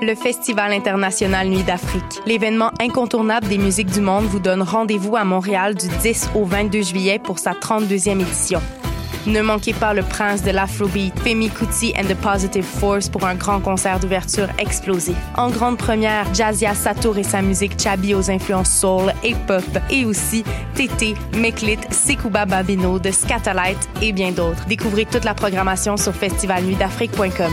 [0.00, 5.24] Le Festival international Nuit d'Afrique, l'événement incontournable des musiques du monde, vous donne rendez-vous à
[5.24, 8.60] Montréal du 10 au 22 juillet pour sa 32e édition.
[9.26, 13.34] Ne manquez pas le prince de l'Afrobeat, Femi Kuti and the Positive Force pour un
[13.34, 15.16] grand concert d'ouverture explosif.
[15.36, 20.04] En grande première, Jazia Satour et sa musique Chabi aux influences soul et pop, et
[20.04, 20.44] aussi
[20.76, 24.66] Tété, Meklit, Sekouba Babino de Scatolite et bien d'autres.
[24.68, 27.52] Découvrez toute la programmation sur festivalnuitdafrique.com.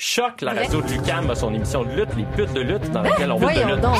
[0.00, 3.02] Choc, la radio de Lucam a son émission de lutte, les putes de lutte, dans
[3.02, 3.80] laquelle on veut de lutte.
[3.80, 3.96] donc.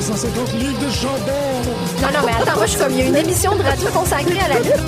[0.00, 1.64] 150 livres de chandelle.
[2.02, 3.88] Non, non, mais attends, moi, je suis comme, il y a une émission de radio
[3.88, 4.82] consacrée à la lutte.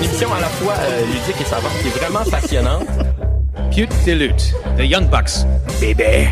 [0.00, 2.88] Une émission à la fois euh, ludique et savante, qui est vraiment passionnante.
[3.74, 5.46] Pute de lutte, The Young Bucks.
[5.80, 6.28] Bébé.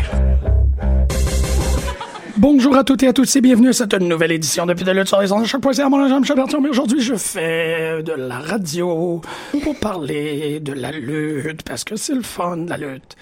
[2.41, 5.21] Bonjour à toutes et à tous et bienvenue à cette nouvelle édition de lutte sur
[5.21, 5.87] les ondes de choc.ca.
[5.89, 9.21] Mon nom est Jean-Michel Bertrand, mais aujourd'hui je fais de la radio
[9.61, 13.15] pour parler de la lutte parce que c'est le fun la lutte.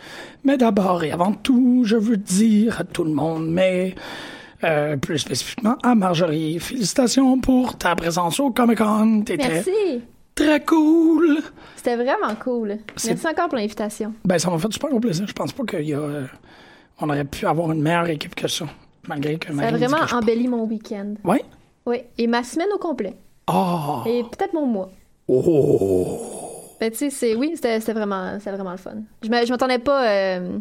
[0.46, 3.94] Mais d'abord et avant tout, je veux dire à tout le monde, mais
[4.64, 9.24] euh, plus spécifiquement à Marjorie, félicitations pour ta présence au Comic Con.
[9.26, 10.02] T'étais Merci.
[10.34, 11.40] très cool.
[11.76, 12.78] C'était vraiment cool.
[12.96, 14.14] C'est- Merci encore pour l'invitation.
[14.24, 15.28] Ben ça m'a fait super plaisir.
[15.28, 16.24] Je pense pas qu'il y a, euh,
[17.02, 18.66] on aurait pu avoir une meilleure équipe que ça,
[19.08, 21.14] malgré que Ça a vraiment que embelli mon week-end.
[21.24, 21.44] Ouais?
[21.86, 21.98] Oui.
[22.18, 23.16] Et ma semaine au complet.
[23.52, 24.02] Oh.
[24.06, 24.90] Et peut-être mon mois.
[25.28, 26.20] Oh.
[26.80, 28.92] Ben, tu sais, c'est, oui, c'était, vraiment, vraiment le fun.
[29.22, 30.08] Je, m'a- je m'attendais pas.
[30.10, 30.60] euh,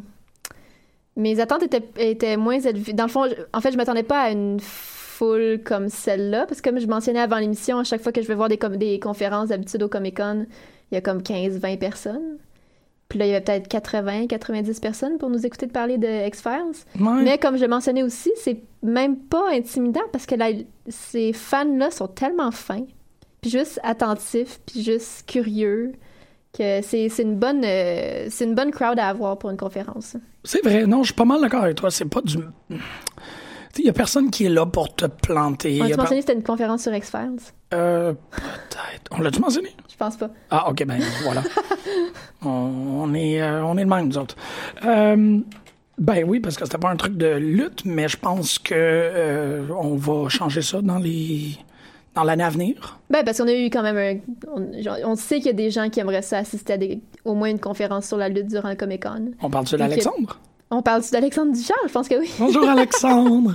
[1.17, 2.93] mes attentes étaient, étaient moins élevées.
[2.93, 6.47] Dans le fond, je- en fait, je m'attendais pas à une foule comme celle-là.
[6.47, 8.59] Parce que comme je mentionnais avant l'émission, à chaque fois que je vais voir des,
[8.77, 10.47] des conférences d'habitude au Comic Con,
[10.91, 12.39] il y a comme 15-20 personnes.
[13.09, 16.85] Puis là, il y avait peut-être 80-90 personnes pour nous écouter de parler de X-Files.
[17.01, 17.23] Ouais.
[17.23, 20.51] Mais comme je le mentionnais aussi, c'est même pas intimidant parce que là,
[20.89, 22.85] ces fans-là sont tellement fins,
[23.41, 25.93] puis juste attentifs, puis juste curieux,
[26.53, 30.17] que c'est c'est une bonne euh, c'est une bonne crowd à avoir pour une conférence.
[30.45, 31.91] C'est vrai, non, je suis pas mal d'accord avec toi.
[31.91, 32.39] C'est pas du.
[33.79, 35.81] Il y a personne qui est là pour te planter.
[35.81, 37.39] On Y a a pas- mentionné que c'était une conférence sur X-Files?
[37.75, 39.11] Euh, peut-être.
[39.13, 39.71] On l'a-tu mentionné?
[39.91, 40.31] Je pense pas.
[40.51, 41.43] Ah, ok, ben voilà.
[42.45, 44.37] on, on est, euh, on est le même, nous autres.
[44.85, 45.39] Euh,
[45.99, 49.67] ben oui, parce que c'était pas un truc de lutte, mais je pense que euh,
[49.77, 51.57] on va changer ça dans les
[52.15, 52.99] dans l'année à venir.
[53.11, 54.21] Ben, parce qu'on a eu quand même un...
[54.53, 57.01] On, genre, on sait qu'il y a des gens qui aimeraient ça assister à des,
[57.25, 59.33] au moins une conférence sur la lutte durant le Comic-Con.
[59.41, 59.81] On parle-tu Ok.
[59.81, 60.41] d'Alexandre?
[60.71, 61.87] On parle-tu d'Alexandre Ducharme?
[61.87, 62.31] Je pense que oui.
[62.39, 63.55] Bonjour Alexandre!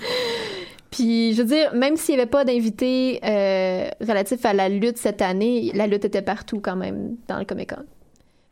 [0.90, 4.98] Puis, je veux dire, même s'il n'y avait pas d'invité euh, relatif à la lutte
[4.98, 7.84] cette année, la lutte était partout quand même dans le Comic Con.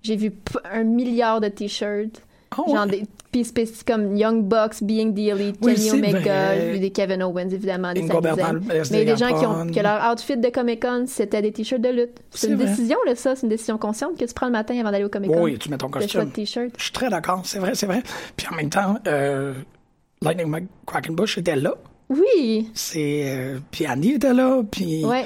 [0.04, 0.32] J'ai vu
[0.72, 2.22] un milliard de t-shirts.
[2.58, 2.74] Ouais?
[2.76, 6.58] Genre des puis spécifiques comme Young Bucks, Being the Elite, Oui, Kenny Omega, vrai.
[6.60, 10.12] j'ai vu des Kevin Owens évidemment, des Sami Mais des gens qui ont que leur
[10.12, 12.20] outfit de Comic Con, c'était des t-shirts de lutte.
[12.32, 12.66] C'est une vrai.
[12.66, 15.10] décision là ça, c'est une décision consciente que tu prends le matin avant d'aller au
[15.10, 15.44] Comic Con.
[15.44, 16.26] Oui, tu mets ton costume.
[16.26, 16.72] de t-shirt.
[16.78, 18.04] Je suis très d'accord, c'est vrai, c'est vrai.
[18.36, 19.54] Puis en même temps, euh,
[20.22, 21.74] Lightning McQuackenbush était là.
[22.10, 22.70] Oui.
[22.74, 25.24] C'est euh, puis Andy était là, puis Ouais.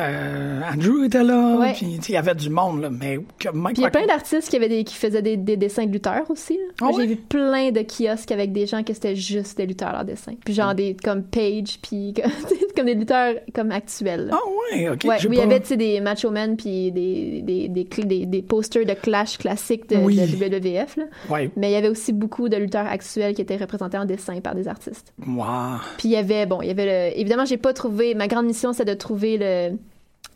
[0.00, 1.72] Euh, Andrew était là, Ouais.
[1.74, 4.56] puis il y avait du monde là, mais Puis il y a plein d'artistes qui
[4.56, 6.58] avaient des qui faisaient des, des dessins de lutteurs aussi.
[6.80, 10.04] Ah J'ai vu plein de kiosques avec des gens que c'était juste des lutteurs leurs
[10.04, 10.34] dessins.
[10.44, 10.56] Puis Mm.
[10.56, 12.30] genre des comme Page puis comme,
[12.76, 14.30] comme des lutteurs comme actuels.
[14.32, 14.38] Ah
[14.72, 15.04] ouais, ok.
[15.04, 18.26] Ouais, où il y avait tu sais, des Macho Men puis des, des, des, des,
[18.26, 20.16] des posters de Clash classiques de, Oui.
[20.16, 20.96] de WWF.
[20.96, 21.04] Là.
[21.30, 21.50] Ouais.
[21.56, 24.54] Mais il y avait aussi beaucoup de lutteurs actuels qui étaient représentés en dessin par
[24.54, 25.12] des artistes.
[25.26, 25.44] Wow.
[25.98, 27.18] Puis il y avait, bon, il y avait le...
[27.18, 28.14] Évidemment, j'ai pas trouvé...
[28.14, 29.76] Ma grande mission, c'est de trouver le...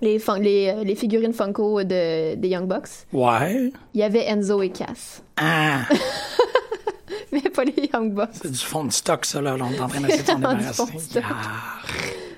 [0.02, 3.06] Les, euh, les figurines Funko de, des Young Bucks.
[3.12, 3.72] Ouais.
[3.94, 5.22] Il y avait Enzo et Cass.
[5.36, 5.82] Ah,
[7.32, 8.28] Mais pas les Young Bucks.
[8.32, 10.44] c'est du fond de stock ça là, on est en train d'essayer de s'en Du
[10.44, 10.98] fond de débarrasser.
[10.98, 11.24] stock.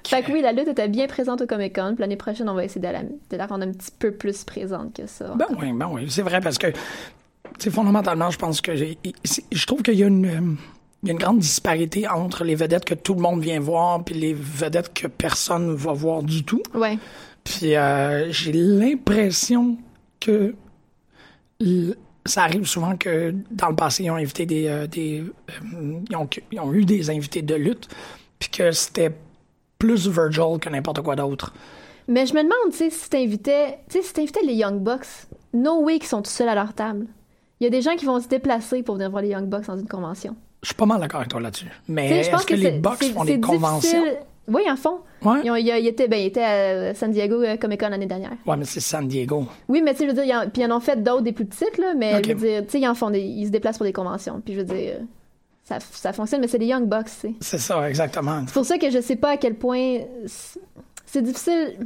[0.06, 1.92] Fait que oui, la lutte était bien présente au Comic Con.
[1.94, 4.44] Puis l'année prochaine, on va essayer de la, de la rendre un petit peu plus
[4.44, 5.32] présente que ça.
[5.34, 6.66] Ben oui, ben oui, c'est vrai parce que
[7.58, 10.54] c'est fondamentalement, je pense que je trouve qu'il y a une euh,
[11.02, 14.02] il y a une grande disparité entre les vedettes que tout le monde vient voir
[14.04, 16.62] puis les vedettes que personne va voir du tout.
[16.74, 16.98] Ouais.
[17.44, 19.76] Puis euh, j'ai l'impression
[20.20, 20.54] que
[22.26, 24.66] ça arrive souvent que dans le passé, ils ont invité des.
[24.66, 25.20] euh, des
[25.50, 27.88] euh, ils, ont, ils ont eu des invités de lutte,
[28.38, 29.12] puis que c'était
[29.78, 31.52] plus Virgil que n'importe quoi d'autre.
[32.08, 35.06] Mais je me demande, tu sais, si t'invitais, tu sais, si t'invitais les Young Bucks,
[35.52, 37.06] no way qu'ils sont tout seuls à leur table.
[37.60, 39.66] Il y a des gens qui vont se déplacer pour venir voir les Young Bucks
[39.66, 40.36] dans une convention.
[40.62, 41.68] Je suis pas mal d'accord avec toi là-dessus.
[41.88, 44.02] Mais est-ce que, les c'est- Bucks font des conventions?
[44.46, 44.98] Oui, en font.
[45.22, 45.40] Ouais.
[45.44, 47.80] Ils, ont- il y a- il était, ben, il était à San Diego euh, Comic
[47.80, 48.32] Con l'année dernière.
[48.46, 49.46] Ouais, mais c'est San Diego.
[49.68, 51.22] Oui, mais tu sais, je veux dire, ils en, puis ils en ont fait d'autres
[51.22, 52.24] des plus petites, là, mais Ok.
[52.26, 54.42] je veux dire, tu sais, ils en font des, ils se déplacent pour des conventions.
[54.44, 54.96] Puis je veux dire,
[55.64, 57.34] ça, ça fonctionne, mais c'est les Young Bucks, tu.
[57.40, 58.42] C'est ça, exactement.
[58.46, 61.76] C'est pour ça que je sais pas à quel point c'est- difficile.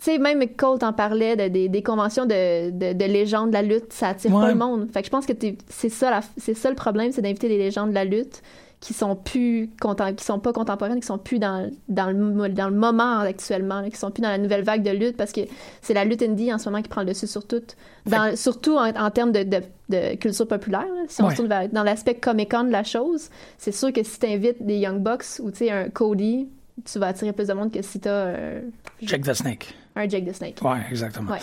[0.00, 3.54] Tu sais, même Cole t'en parlait de, des, des conventions de, de, de légendes de
[3.54, 4.42] la lutte, ça attire Ouais.
[4.42, 4.88] pas le monde.
[4.92, 6.22] Fait que je pense que t'es- c'est ça, la-
[6.54, 8.42] ça le problème, c'est d'inviter des légendes de la lutte
[8.80, 9.70] qui sont plus
[10.16, 13.90] qui sont pas contemporaines, qui sont plus dans, dans, le, dans le moment actuellement, là,
[13.90, 15.40] qui sont plus dans la nouvelle vague de lutte parce que
[15.82, 17.60] c'est la lutte indie en ce moment qui prend le dessus sur tout.
[18.06, 20.82] Dans, surtout en, en termes de, de, de culture populaire.
[20.86, 21.02] là.
[21.08, 21.32] Si on Ouais.
[21.32, 24.76] se tourne vers- dans l'aspect Comic-Con de la chose, c'est sûr que si t'invites des
[24.78, 26.48] Young Bucks ou tu un Cody,
[26.84, 28.60] tu vas attirer plus de monde que si t'as euh,
[29.04, 29.74] Check the Snake.
[29.96, 30.58] un Jake the Snake.
[30.62, 31.32] Ouais, exactement.
[31.32, 31.38] Ouais.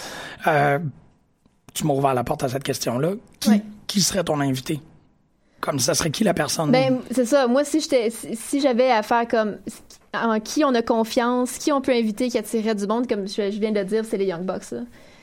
[0.47, 0.79] Euh,
[1.73, 3.11] tu m'as ouvert la porte à cette question-là.
[3.41, 3.61] Qui, Ouais.
[3.87, 4.79] qui serait ton invité?
[5.61, 6.71] Comme ça serait qui la personne?
[6.71, 7.47] Ben, c'est ça.
[7.47, 9.57] Moi, si j'étais, si j'avais à faire comme
[10.13, 13.49] en qui on a confiance, qui on peut inviter qui attirerait du monde, comme je,
[13.59, 14.73] viens de le dire, c'est les Young Bucks.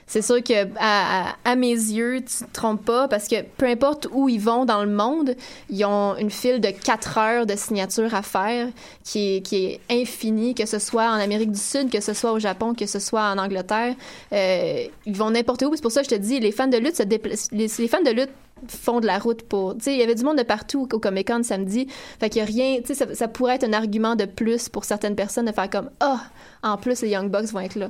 [0.07, 4.29] C'est sûr que à, mes yeux, tu te trompes pas parce que peu importe où
[4.29, 5.37] ils vont dans le monde,
[5.71, 8.69] ils ont une file de 4 heures de signatures à faire
[9.05, 12.33] qui est, qui est infinie, que ce soit en Amérique du Sud, que ce soit
[12.33, 13.95] au Japon, que ce soit en Angleterre.
[14.33, 15.75] Euh, ils vont n'importe où.
[15.75, 17.49] C'est pour ça que je te dis, les fans de lutte se déplacent.
[17.53, 18.31] Les, les fans de lutte
[18.69, 19.75] font de la route pour.
[19.77, 21.87] Tu sais, il y avait du monde de partout au Comic Con samedi.
[22.21, 22.79] Fait qu'il y a rien.
[22.81, 25.69] Tu sais, ça, ça pourrait être un argument de plus pour certaines personnes de faire
[25.71, 26.21] comme Ah,
[26.63, 27.89] en plus, les Young Bucks vont être là.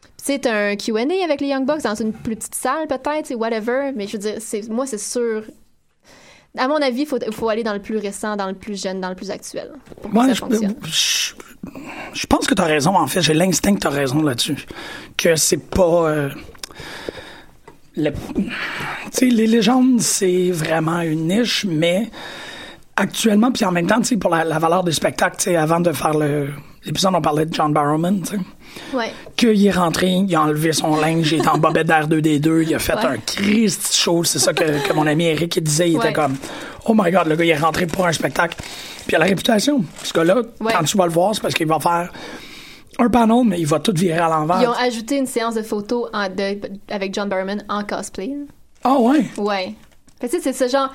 [0.00, 2.86] Puis, Tu sais, t'as un QA avec les Young Bucks dans une plus petite salle,
[2.88, 3.92] peut-être, whatever.
[3.94, 5.44] Mais je veux dire, c'est, moi, c'est sûr.
[6.56, 9.00] À mon avis, il faut, faut aller dans le plus récent, dans le plus jeune,
[9.00, 9.70] dans le plus actuel.
[10.02, 10.74] Pour que Ouais, ça je, fonctionne.
[10.84, 11.34] je-
[12.14, 13.20] je pense que tu as raison, en fait.
[13.20, 14.66] J'ai l'instinct que tu as raison là-dessus.
[15.16, 16.10] Que c'est pas.
[16.10, 16.30] euh,
[17.98, 18.12] le-
[19.20, 22.08] les légendes, c'est vraiment une niche, mais
[22.96, 26.48] actuellement, puis en même temps, pour la, la valeur du spectacle, avant de faire le.
[26.84, 28.96] L'épisode, on parlait de John Barrowman, tu sais.
[28.96, 29.12] Ouais.
[29.36, 32.78] qu'il est rentré, il a enlevé son linge, il est en bobette d'R2D2, il a
[32.78, 33.04] fait Ouais.
[33.04, 36.36] un Christ show, c'est ça que, que mon ami Eric il disait, il était comme
[36.86, 38.56] Oh my god, le gars il est rentré pour un spectacle.
[38.58, 39.84] Puis il a la réputation.
[40.04, 42.12] Ce gars-là, quand tu vas le voir, c'est parce qu'il va faire
[42.98, 44.78] un panel, mais il va tout virer à Ils ont l'envers.
[44.80, 46.58] ajouté une séance de photos en- de-
[46.90, 48.34] avec John Barrowman en cosplay.
[48.84, 49.24] Ah ouais?
[49.36, 49.74] Ouais.
[50.20, 50.92] Fait c'est ce genre.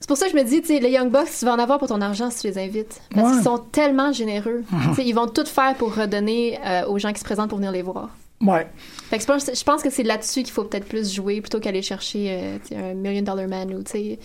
[0.00, 1.78] C'est pour ça que je me dis, tu les Young Bucks, tu vas en avoir
[1.78, 3.00] pour ton argent si tu les invites.
[3.14, 3.28] Parce Ouais.
[3.28, 3.34] Mhm.
[3.36, 4.64] qu'ils sont tellement généreux.
[4.96, 7.70] Sais, Ils vont tout faire pour redonner euh, aux gens qui se présentent pour venir
[7.70, 8.08] les voir.
[8.40, 8.66] Ouais.
[9.10, 12.58] Fait que je pense, que c'est là-dessus qu'il faut peut-être plus jouer plutôt qu'aller chercher
[12.72, 14.18] euh, un Million Dollar Man ou, tu sais.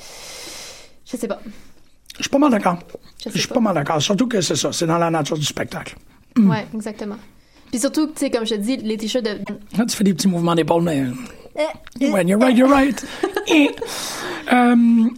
[1.06, 1.40] Je sais pas.
[2.18, 2.80] Je suis pas mal d'accord.
[3.24, 3.54] Je Je suis pas.
[3.56, 4.02] pas mal d'accord.
[4.02, 5.96] Surtout que c'est ça, c'est dans la nature du spectacle.
[6.38, 7.18] Ouais, exactement.
[7.72, 9.32] Puis surtout, tu sais, comme je te dis, les t-shirts de.
[9.78, 11.04] Là, tu fais des petits mouvements d'épaule, mais.
[12.00, 13.06] Eh, When you're right, you're right.
[14.54, 14.76] Euh,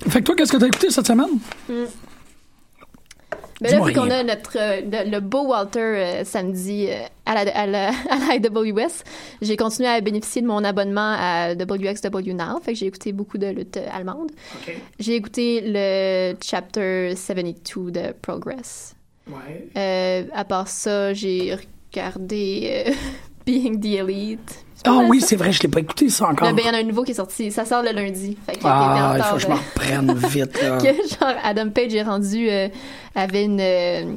[0.10, 1.38] fait que toi, qu'est-ce que t'as écouté cette semaine?
[3.62, 7.44] Ben là, vu qu'on a notre, euh, le, le beau Walter euh, samedi euh, à,
[7.44, 9.04] la, à, la, à la IWS,
[9.42, 12.60] j'ai continué à bénéficier de mon abonnement à WXW Now.
[12.64, 14.32] Fait que j'ai écouté beaucoup de lutte euh, allemande.
[14.98, 18.96] J'ai écouté le chapter 72 de Progress.
[19.30, 19.68] Ouais.
[19.78, 21.56] Euh, à part ça, j'ai
[21.92, 22.94] regardé euh,
[23.46, 24.66] Being the Elite.
[24.86, 26.54] Ah oui, c'est vrai, je l'ai pas écouté ça encore.
[26.54, 27.52] Ben, il y en a un nouveau qui est sorti.
[27.52, 28.38] Ça sort le lundi.
[28.46, 30.78] Fait que, ah, il il faut que je m'en reprenne vite, là.
[30.78, 32.70] que genre Adam Page est rendu euh,
[33.16, 34.16] avait une euh,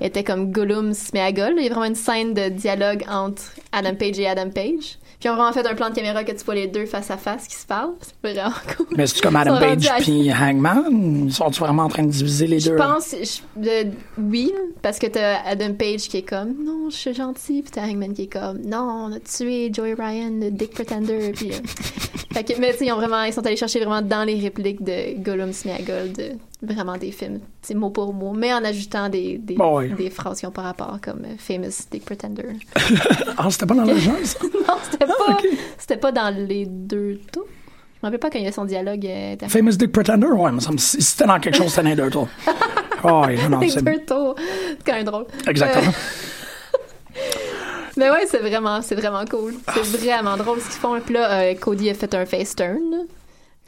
[0.00, 1.54] était comme Gollum Smeagol.
[1.58, 4.98] Il y a vraiment une scène de dialogue entre Adam Page et Adam Page.
[5.20, 7.10] Puis ils ont vraiment fait un plan de caméra que tu vois les deux face
[7.10, 7.92] à face qui se parlent.
[8.00, 8.86] C'est vraiment cool.
[8.96, 11.26] Mais c'est comme Adam Page à- puis Hangman?
[11.26, 12.76] Ils sont vraiment en train de diviser les Je deux?
[12.76, 14.50] pense, je- de- oui,
[14.80, 18.14] parce que t'as Adam Page qui est comme non, je suis gentil, puis t'as Hangman
[18.14, 21.52] qui est comme non, on a tué Joey Ryan, le Dick Pretender, puis.
[21.52, 21.56] euh,
[22.32, 24.40] fait que, mais tu sais, ils ont vraiment, ils sont allés chercher vraiment dans les
[24.40, 26.30] répliques de Gollum Smeagol, de
[26.62, 27.40] vraiment des films,
[27.74, 29.90] mot pour mot, mais en ajoutant des des, Bon, oui.
[29.94, 32.48] des phrases qui ont pas rapport, comme euh, Famous Dick Pretender.
[33.38, 34.38] Ah, c'était pas dans genre, ça?
[34.44, 35.36] non, c'était pas, Ah,
[35.78, 37.46] c'était pas dans les deux tours.
[38.02, 39.04] Je me rappelle pas quand il y a son dialogue.
[39.06, 40.26] euh, Famous Dick Pretender?
[40.28, 42.28] Ouais, mais ça me- si c'était dans quelque chose, c'était dans les deux tours.
[43.02, 43.82] Oh, oui, non, c'est...
[43.82, 44.34] deux tours.
[44.36, 45.24] C'est quand même drôle.
[45.46, 45.90] Exactement.
[47.96, 49.54] Mais ouais, c'est vraiment, c'est vraiment cool.
[49.74, 50.98] C'est vraiment drôle ce qu'ils font.
[51.00, 53.06] Puis là, euh, Cody a fait un face turn.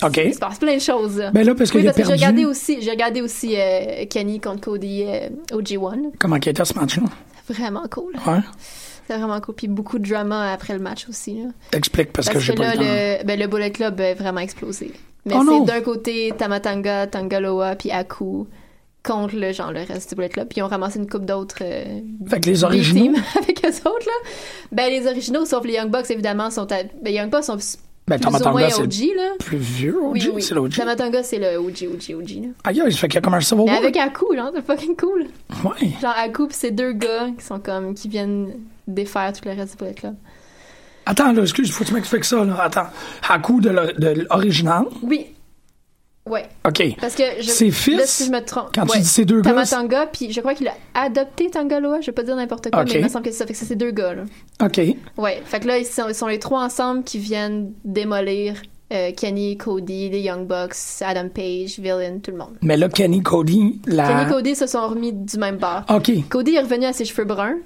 [0.04, 0.20] OK.
[0.24, 1.18] Il se passe plein de choses.
[1.18, 1.30] là.
[1.30, 5.04] Ben là, parce oui, que j'ai regardé aussi, j'ai regardé aussi euh, Kenny contre Cody
[5.06, 6.12] euh, au G1.
[6.18, 7.04] Comment qu'il était ce match-là?
[7.48, 8.14] Vraiment cool.
[8.26, 8.40] Ouais.
[9.08, 9.54] C'est vraiment cool.
[9.54, 11.34] Puis beaucoup de drama après le match aussi.
[11.42, 11.50] Là.
[11.72, 14.14] Explique parce, Parce que j'ai que pas là, le le, ben, le Bullet Club a
[14.14, 14.92] vraiment explosé.
[15.26, 18.46] Mais Oh c'est d'un côté Tamatanga, Tangaloa, puis Aku
[19.04, 20.48] contre le genre le reste du Bullet Club.
[20.48, 21.58] Puis ils ont ramassé une coupe d'autres.
[21.62, 24.30] euh, Fait que les originaux, avec eux autres, là.
[24.70, 26.82] Ben, les originaux, sauf les Young Bucks, évidemment, sont à...
[26.84, 27.58] Ben, les Young Bucks sont
[28.18, 28.86] ben, Tamatanga, c'est là.
[29.32, 30.42] le plus vieux OG, Oui, oui.
[30.42, 30.70] c'est l'OG.
[30.74, 32.48] Tamatanga, c'est le OG, OG, OG, là.
[32.64, 33.80] Aïe, aïe, ça fait qu'il y a comme un Civil Mais War.
[33.80, 35.26] avec Aku, genre, c'est fucking cool.
[35.64, 35.90] Ouais.
[36.00, 37.94] Genre, Aku, pis c'est deux gars qui sont comme...
[37.94, 38.54] qui viennent
[38.86, 40.14] défaire tout le reste du Bullet Club.
[41.06, 42.56] Attends, là, excuse, faut que tu m'expliques ça, là.
[42.62, 42.86] Attends.
[43.70, 44.84] L'or- de l'original.
[45.02, 45.26] Oui.
[46.24, 46.44] Ouais.
[46.66, 46.82] OK.
[47.00, 47.48] Parce que je...
[47.48, 48.68] Ses fils, Là, si je me trompe...
[48.74, 49.00] Quand tu ouais.
[49.00, 52.22] dis ces deux gars, Tamatanga, puis je crois qu'il a adopté Tangaloa, je vais pas
[52.22, 53.46] dire n'importe quoi, mais il me semble que c'est ça.
[53.46, 54.22] Fait que c'est ces deux gars, là.
[54.62, 54.80] OK.
[55.16, 58.54] Ouais, fait que là, ils sont, ils sont les trois ensemble qui viennent démolir
[58.92, 62.56] euh, Kenny, Cody, les Young Bucks, Adam Page, Villain, tout le monde.
[62.62, 64.06] Mais là, Kenny, Cody, la...
[64.06, 65.84] Kenny et Cody se sont remis du même bar.
[65.88, 66.12] OK.
[66.28, 67.56] Cody est revenu à ses cheveux bruns.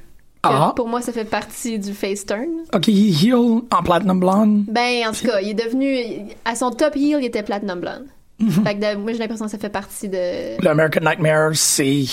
[0.42, 0.72] Ah.
[0.76, 2.62] Pour moi, ça fait partie du face turn.
[2.72, 4.64] OK, il heal en Platinum Blonde.
[4.68, 5.98] Ben, en tout cas, il est devenu.
[6.44, 8.06] À son top heel, il était Platinum Blonde.
[8.38, 8.50] Mhm.
[8.64, 10.60] Fait que de- moi, j'ai l'impression que ça fait partie de.
[10.62, 12.04] Le American Nightmare, c'est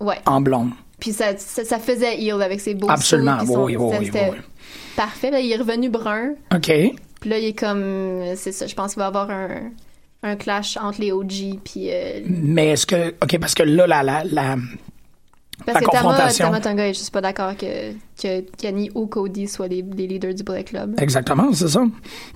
[0.00, 0.16] Ouais.
[0.26, 0.70] en blonde.
[1.00, 4.20] Puis ça, ça, ça faisait heel avec ses beaux Absolument, oui, oui, oui.
[4.96, 5.30] Parfait.
[5.30, 6.30] Là, il est revenu brun.
[6.54, 6.72] OK.
[7.20, 8.22] Puis là, il est comme.
[8.36, 9.70] C'est ça, je pense qu'il va y avoir un,
[10.22, 11.58] un clash entre les OG.
[11.64, 11.88] Puis.
[11.90, 13.10] euh, Mais est-ce que...
[13.22, 14.02] OK, parce que là, la...
[14.02, 14.56] la, la...
[15.64, 16.44] parce La que Tama, confrontation.
[16.46, 20.34] Tama Tonga est juste pas d'accord que, que Kenny ou Cody soient les, les leaders
[20.34, 20.94] du Bullet Club.
[21.00, 21.84] Exactement, c'est ça.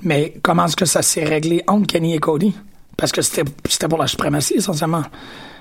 [0.03, 2.55] Mais comment est-ce que ça s'est réglé entre Kenny et Cody?
[2.97, 5.03] Parce que c'était c'était pour la suprématie, essentiellement.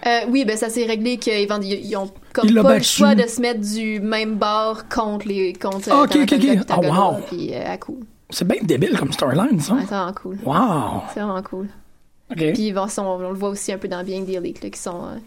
[0.06, 1.48] Euh, oui, ben ça s'est réglé qu'ils
[1.96, 5.90] ont comme Il pas le choix de se mettre du même bord contre les contre
[5.92, 6.66] Ah, euh, ok, Tama ok, ok.
[6.66, 7.22] Tangaloa, Oh, wow.
[7.28, 8.00] puis euh, Aku.
[8.30, 9.74] C'est bien débile comme storyline, ça.
[9.74, 10.38] Ouais, c'est vraiment cool.
[10.44, 11.02] Wow.
[11.14, 11.68] C'est vraiment cool.
[12.32, 12.38] OK.
[12.54, 15.04] Puis ils vont, sont- on le voit aussi un peu dans Being là, qui sont,
[15.06, 15.18] euh,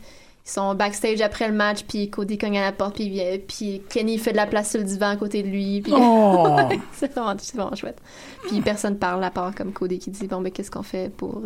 [0.46, 4.18] ils sont backstage après le match, puis Cody cogne à la porte, puis, puis Kenny
[4.18, 5.82] fait de la place sur le divan à côté de lui.
[5.82, 6.56] Puis Oh!
[6.94, 8.00] c'est vraiment, vraiment chouette.
[8.48, 11.42] Puis personne parle à part comme Cody qui dit bon ben qu'est-ce qu'on fait pour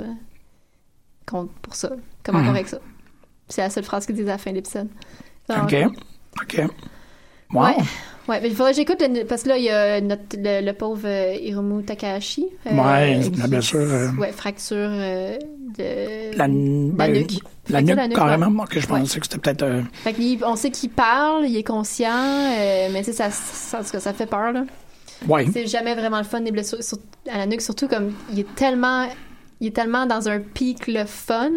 [1.28, 1.90] contre- pour ça
[2.24, 2.78] Comment on règle ça?
[3.48, 4.88] C'est la seule phrase qu'ils disent à la fin de l'épisode.
[5.48, 5.92] C'est OK.
[6.42, 6.60] OK.
[7.54, 7.62] Wow.
[7.62, 7.76] Ouais.
[8.28, 10.72] Ouais, mais il faudrait que j'écoute parce que là il y a notre, le, le
[10.74, 12.46] pauvre euh, Hiromu Takahashi.
[12.66, 14.90] euh, Ouais, qui- la blessure, euh, Ouais, fracture
[15.78, 17.30] de La, ben, la nuque.
[17.70, 18.46] La nuque, de la nuque, carrément.
[18.46, 18.52] ouais.
[18.52, 19.62] Moi, que je pensais que c'était peut-être...
[19.62, 23.30] euh, Fait que on sait qu'il parle, il est conscient, euh, mais tu sais, ça,
[23.30, 24.64] ça, cas, ça fait peur, là.
[25.26, 25.46] Ouais.
[25.52, 26.98] C'est jamais vraiment le fun des blessures sur-
[27.30, 29.06] à la nuque, surtout comme il est tellement,
[29.60, 31.50] il est tellement dans un pic le fun.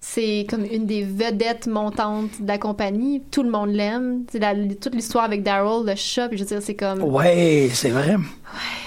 [0.00, 3.22] C'est comme une des vedettes montantes de la compagnie.
[3.30, 4.24] Tout le monde l'aime.
[4.34, 7.90] La- toute l'histoire avec Daryl, le chat, puis je veux dire, c'est comme, Ouais, c'est
[7.90, 8.16] vrai.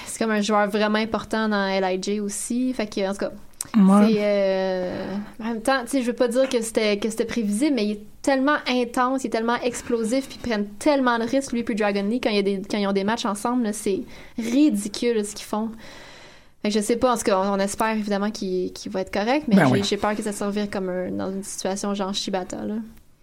[0.06, 2.74] c'est comme un joueur vraiment important dans LIJ aussi.
[2.74, 3.32] Fait que, en tout cas,
[3.78, 4.08] Ouais.
[4.14, 5.06] c'est, euh,
[5.42, 8.02] en même temps, je veux pas dire que c'était que c'était prévisible, mais il est
[8.22, 12.04] tellement intense, il est tellement explosif, puis ils prennent tellement de risques lui puis Dragon
[12.04, 14.02] Lee quand, il y a des, quand ils ont des matchs ensemble, c'est
[14.38, 15.70] ridicule ce qu'ils font.
[16.70, 19.56] Je sais pas, en tout cas, on, on espère évidemment qu'il va être correct, mais
[19.56, 19.98] Ben j'ai oui.
[20.02, 22.76] peur que ça servir comme un- dans une situation genre Shibata, là.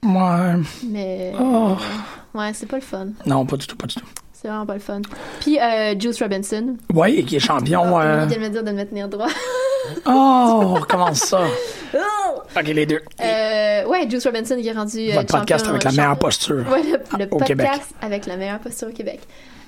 [0.04, 0.60] Ouais.
[0.88, 1.76] Mais Oh.
[2.34, 3.08] ouais, c'est pas le fun.
[3.26, 4.04] Non, pas du tout, pas du tout.
[4.32, 5.00] C'est vraiment pas le fun.
[5.40, 6.76] Puis euh, Juice Robinson.
[7.06, 8.00] Et qui est champion.
[8.00, 9.28] Euh, Il vient de me dire de me tenir droit.
[10.06, 11.40] Oh, comment ça?
[12.56, 13.00] OK, les deux.
[13.20, 16.64] Euh, ouais, Juice Robinson il est rendu euh, Votre podcast avec la meilleure posture.
[16.70, 17.70] Ouais, le, le au podcast Québec.
[18.00, 19.20] avec la meilleure posture au Québec.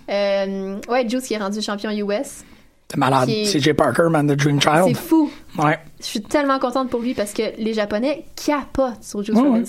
[0.09, 2.45] Ouais, Juice qui est rendu champion US.
[2.91, 3.29] C'est malade.
[3.45, 4.97] C'est Jay Parker, Man the Dream C'est Child.
[4.97, 5.31] fou.
[5.59, 5.79] Ouais.
[6.01, 9.65] Je suis tellement contente pour lui parce que les Japonais capotent sur Juice Ouais, ouais.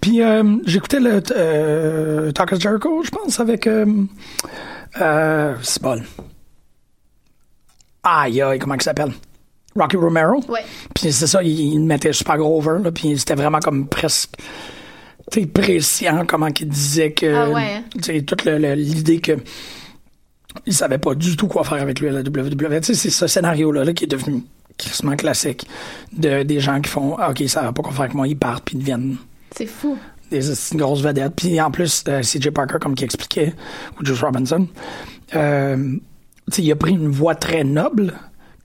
[0.00, 3.86] Puis euh, j'écoutais le euh, Talk of Jericho, je pense, avec euh,
[5.00, 6.00] euh, c'est bon.
[8.02, 9.12] Aïe, aïe, comment il s'appelle?
[9.76, 10.40] Rocky Romero?
[10.48, 10.64] Ouais.
[10.94, 14.36] Puis c'est ça, il, mettait super gros over, là, puis c'était vraiment comme presque
[15.30, 17.84] tu sais, prescient comment il disait que Ah ouais, hein?
[18.02, 19.32] tu sais, toute l'idée que
[20.66, 22.80] il savait pas du tout quoi faire avec lui à la WWE.
[22.82, 24.42] C'est ce scénario-là là, qui est devenu
[24.78, 25.66] crissement classique
[26.12, 28.36] de, des gens qui font ah, OK, ça va pas quoi faire avec moi, ils
[28.36, 29.16] partent puis ils deviennent
[29.54, 29.96] C'est fou.
[30.30, 31.34] des esti de grosses vedettes.
[31.36, 33.54] Puis en plus, euh, CJ Parker, comme qui expliquait,
[34.00, 34.66] ou Juice Robinson,
[35.34, 35.96] euh,
[36.58, 38.14] il a pris une voie très noble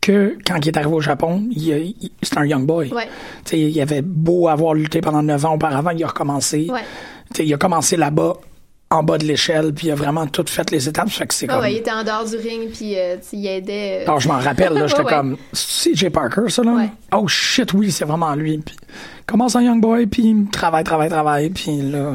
[0.02, 2.94] que quand il est arrivé au Japon, il, il- c'était un young boy.
[2.94, 3.08] Ouais.
[3.52, 6.68] Il avait beau avoir lutté pendant 9 ans auparavant, il a recommencé.
[6.72, 6.82] Ouais.
[7.44, 8.36] Il a commencé là-bas,
[8.92, 11.10] en bas de l'échelle, puis il a vraiment tout fait les étapes.
[11.10, 11.62] Fait que c'est Ah comme...
[11.64, 14.00] ouais, il était en dehors du ring puis euh, il aidait.
[14.02, 16.72] euh, Alors, je m'en rappelle, là, j'étais Ouais, comme, c'est CJ Parker, ça, là?
[16.74, 16.90] Ouais.
[17.14, 18.58] Oh shit, oui, c'est vraiment lui.
[18.60, 18.76] Puis,
[19.26, 22.14] commence en Young Boy, puis il travaille, travaille, travaille, puis là,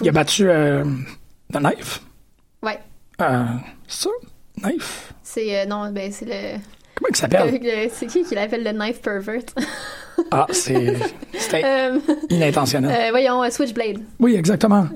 [0.00, 0.82] il a battu euh,
[1.52, 2.00] The Knife.
[2.62, 2.78] Ouais.
[3.20, 3.44] Euh,
[3.86, 4.10] c'est ça?
[4.62, 5.12] Knife?
[5.22, 6.58] C'est euh, non, ben c'est le,
[6.94, 7.60] Comment il s'appelle?
[7.62, 9.42] le- c'est qui qui l'appelle le knife pervert?
[10.30, 10.94] Ah, c'est,
[11.38, 11.98] c'était Euh,
[12.30, 13.10] inintentionnel.
[13.10, 13.98] voyons, Switchblade.
[14.18, 14.86] Oui, exactement.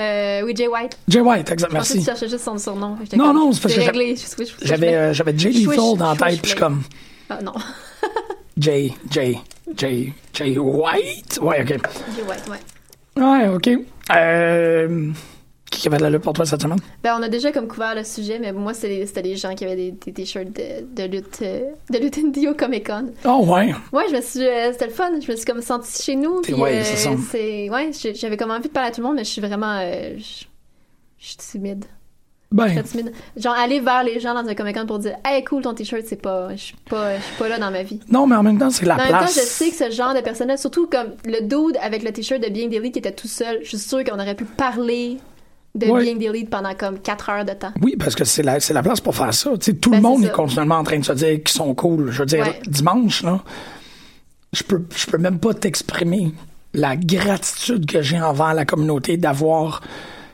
[0.00, 0.96] Euh, oui, Jay White.
[1.08, 1.98] Jay White, exact, Je pensais que merci.
[1.98, 2.96] tu cherchais juste son surnom.
[3.16, 4.14] Non, non, c'est parce que réglé.
[4.16, 6.56] Je- je- je- je- J'avais euh, j'avais Jay Lethal dans la tête, puis je suis
[6.58, 6.82] comme
[7.28, 7.52] Ah, non.
[8.58, 9.38] Jay, Jay,
[9.76, 11.38] Jay, Jay White?
[11.42, 11.68] Ouais, ok.
[11.68, 13.22] Jay White, ouais.
[13.22, 13.70] Ouais, ok.
[14.16, 15.10] Euh,
[15.70, 16.78] qui avait de la lutte pour toi cette semaine?
[17.02, 19.76] Ben, on a déjà comme couvert le sujet, mais moi, c'était les gens qui avaient
[19.76, 23.12] des, des t-shirts de, de lutte, euh, de lutte indie au Comic Con.
[23.24, 23.74] Oh, ouais.
[23.92, 25.10] Ouais, je me suis, euh, c'était le fun.
[25.20, 26.40] Je me suis comme sentie chez nous.
[26.42, 29.24] Puis, ouais, euh, c'est ouais, j'avais comme envie de parler à tout le monde, mais
[29.24, 30.44] je suis vraiment, euh, je
[31.20, 31.84] je suis timide.
[32.50, 33.12] Ben, Très timide.
[33.36, 36.02] Genre, aller vers les gens dans un Comic Con pour dire, hey, cool, ton t-shirt,
[36.06, 38.00] c'est pas, je suis pas, je suis pas là dans ma vie.
[38.10, 39.34] non, mais en même temps, c'est la En même temps, place.
[39.34, 42.48] je sais que ce genre de personnage, surtout comme le dude avec le t-shirt de
[42.48, 45.18] Being Delete qui était tout seul, je suis sûre qu'on aurait pu parler
[45.78, 46.02] de Ouais.
[46.04, 47.72] Being Delete pendant comme 4 heures de temps.
[47.82, 49.50] Oui, parce que c'est la, c'est la place pour faire ça.
[49.80, 52.10] Tout Ben, le monde c'est est continuellement en train de se dire qu'ils sont cool.
[52.10, 52.60] Je veux dire, Ouais.
[52.66, 53.40] dimanche, là,
[54.52, 56.32] je peux, je peux même pas t'exprimer
[56.74, 59.80] la gratitude que j'ai envers la communauté d'avoir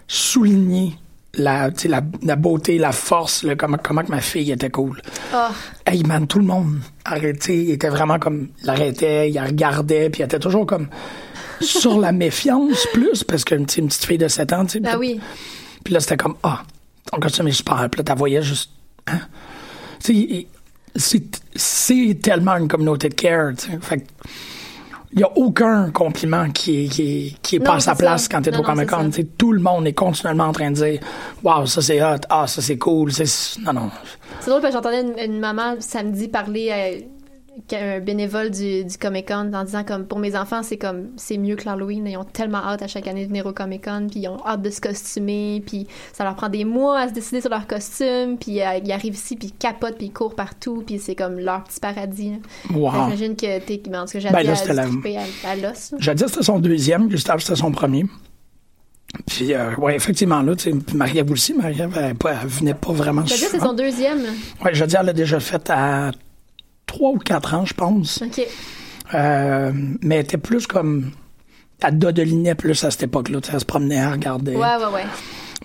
[0.08, 0.94] souligné
[1.36, 5.02] la, la, la beauté, la force, le, comment, comment que ma fille était cool.
[5.32, 5.50] Ah,
[5.84, 10.24] Hey man, tout le monde arrêté, il était vraiment comme, l'arrêtait, il regardait, puis il
[10.24, 10.86] était toujours comme
[11.60, 14.80] sur la méfiance plus, parce sais, une petite fille de 7 ans, tu sais.
[14.80, 15.20] ben oui.
[15.84, 16.62] puis là, c'était comme, ah,
[17.10, 17.88] ton costume est super.
[17.90, 18.70] Puis là, t'as voyais juste,
[19.06, 19.20] hein?
[20.02, 20.46] Tu
[20.96, 21.22] sais,
[21.56, 23.78] c'est, tellement une communauté de care, tu sais.
[23.80, 24.06] Fait
[25.14, 28.28] il y a aucun compliment qui est, qui est, pas à sa place ça.
[28.32, 29.10] quand t'es au Comic Con.
[29.38, 31.00] Tout le monde est continuellement en train de dire,
[31.44, 33.12] waouh, ça c'est hot, ah, ça c'est cool.
[33.12, 33.90] C'est, non, non.
[34.40, 36.90] C'est drôle parce que j'entendais une, une maman samedi parler à
[37.72, 41.38] un bénévole du, du Comic Con en disant comme pour mes enfants c'est comme c'est
[41.38, 44.08] mieux que l'Halloween ils ont tellement hâte à chaque année de venir au Comic Con
[44.10, 47.12] puis ils ont hâte de se costumer puis ça leur prend des mois à se
[47.12, 50.34] décider sur leur costume puis euh, ils arrivent ici puis ils capotent puis ils courent
[50.34, 52.32] partout puis c'est comme leur petit paradis
[52.72, 52.90] Wow.
[52.92, 55.94] J'imagine que t'es ben, en tout cas j'ai Ben, là, à la- à, à l'os.
[55.98, 57.08] Jadis, c'était son deuxième.
[57.08, 58.06] Gustave, c'était son premier.
[59.26, 61.54] Puis, euh, ouais, effectivement, là, tu sais, Marie-Ève aussi.
[61.54, 63.66] Marie-Ève, elle, pas- elle venait pas vraiment Jadis, c'est souvent.
[63.68, 64.30] son deuxième là.
[64.64, 66.10] Ouais, Jadis, elle l'a déjà fait à
[66.94, 68.22] trois ou quatre ans, je pense.
[68.22, 68.46] ok
[69.14, 69.70] Euh,
[70.02, 71.10] mais elle était plus comme.
[71.82, 73.40] Elle dodelinait plus à cette époque-là.
[73.52, 74.56] Elle se promenait, elle regardait.
[74.56, 75.04] ouais ouais ouais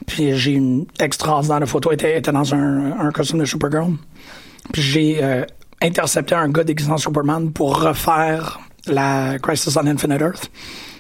[0.08, 1.90] Puis j'ai une extraordinaire photo.
[1.92, 3.94] Elle était, elle était dans un, un costume de Supergirl.
[4.74, 5.46] Puis j'ai euh,
[5.82, 10.52] intercepté un gars déguisé en Superman pour refaire la Crisis on Infinite Earth.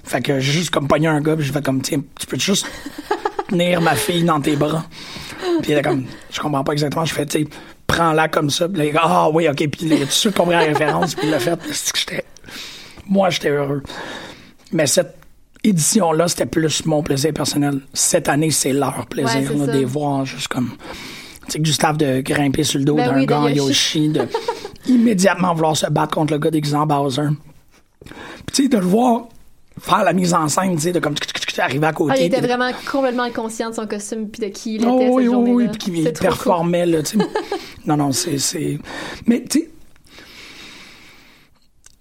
[0.03, 2.39] Fait que j'ai juste comme pogné un gars, puis j'ai fait comme, tiens, tu peux
[2.39, 2.65] juste
[3.49, 4.85] tenir ma fille dans tes bras.
[5.61, 7.05] Puis il était comme, je comprends pas exactement.
[7.05, 7.47] Je fais, tu sais,
[7.89, 8.69] prends-la comme ça.
[8.69, 9.57] Puis là, il dit, ah oui, ok.
[9.69, 11.59] Puis il a tout de suite compris la référence, puis il l'a fait.
[11.71, 12.23] C'est que j'étais-
[13.07, 13.81] Moi, j'étais heureux.
[14.71, 15.17] Mais cette
[15.63, 17.81] édition-là, c'était plus mon plaisir personnel.
[17.93, 20.71] Cette année, c'est leur plaisir Ouais, là, de les voir juste comme.
[21.47, 24.09] Tu sais, Gustave de grimper sur le dos Ben d'un oui, gars Yoshi.
[24.09, 24.21] De
[24.87, 27.29] immédiatement vouloir se battre contre le gars en Bowser.
[28.05, 28.13] Puis
[28.53, 29.27] tu sais, de le voir
[29.79, 31.15] faire la mise en scène, tu sais, de comme
[31.57, 32.13] arriver à côté.
[32.15, 34.99] Ah, il était vraiment complètement conscient de son costume puis de qui il était Oh,
[34.99, 35.55] cette oui, oui, journée-là.
[35.55, 36.13] oui, puis qu'il cool.
[36.13, 37.25] performait, là, tu sais.
[37.85, 38.79] non, non, c'est, c'est...
[39.27, 39.69] Mais, tu sais,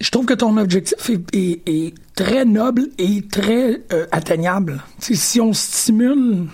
[0.00, 4.82] je trouve que ton objectif est, est- est très noble et très euh, atteignable.
[5.00, 6.46] Tu sais, si on stimule...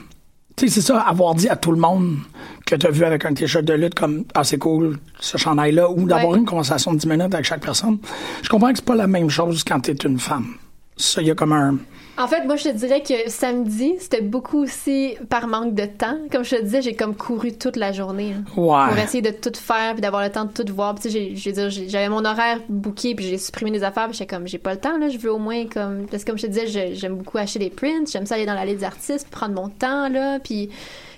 [0.56, 2.16] Tu sais, c'est ça, avoir dit à tout le monde
[2.64, 5.90] que tu as vu avec un t-shirt de lutte comme «Ah, c'est cool, ce chandail-là»,
[5.90, 6.38] ou d'avoir Ouais.
[6.38, 7.98] une conversation de 10 minutes avec chaque personne.
[8.40, 10.54] Je comprends que c'est pas la même chose quand tu es une femme.
[10.96, 11.78] Ça, il y a comme un...
[12.16, 16.16] En fait, moi, je te dirais que samedi, c'était beaucoup aussi par manque de temps.
[16.30, 18.35] Comme je te disais, j'ai comme couru toute la journée.
[18.35, 18.88] là, Ouais.
[18.88, 20.94] Pour essayer de tout faire puis d'avoir le temps de tout voir.
[20.94, 24.04] Puis, tu sais, j'avais mon horaire booké puis j'ai supprimé des affaires.
[24.07, 25.09] Puis j'étais comme, j'ai pas le temps, là.
[25.09, 26.07] Je veux au moins comme.
[26.09, 28.07] Parce que comme je te disais, j'aime beaucoup acheter des prints.
[28.12, 30.38] J'aime ça aller dans l'allée des artistes, prendre mon temps, là.
[30.38, 30.70] Puis.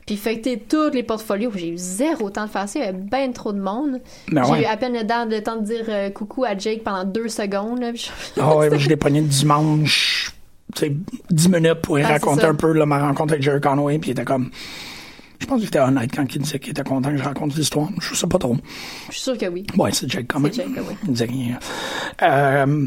[0.06, 1.50] Puis feuilleter tous les portfolios.
[1.56, 2.78] J'ai eu zéro temps de faire ça.
[2.78, 4.00] Il y avait bien trop de monde.
[4.30, 4.62] Ben j'ai ouais.
[4.62, 7.28] eu à peine le temps, le temps de dire euh, coucou à Jake pendant deux
[7.28, 7.80] secondes.
[7.80, 8.08] Là, je-
[8.40, 10.30] Ah ouais, je l'ai pogné le dimanche,
[10.76, 10.92] tu sais,
[11.30, 14.12] 10 minutes pour Ah, raconter un peu là, ma rencontre avec Jerry Conway, puis il
[14.12, 14.50] était comme...
[15.40, 17.88] Je pense qu'il était honnête quand il disait qu'il était content que je raconte l'histoire.
[18.00, 18.56] Je sais pas trop.
[19.08, 19.66] je suis sûre que oui.
[19.76, 20.50] Ouais, c'est Jake quand même.
[20.52, 20.94] C'est Jake, oui.
[21.04, 21.58] Il disait rien.
[22.22, 22.86] Euh,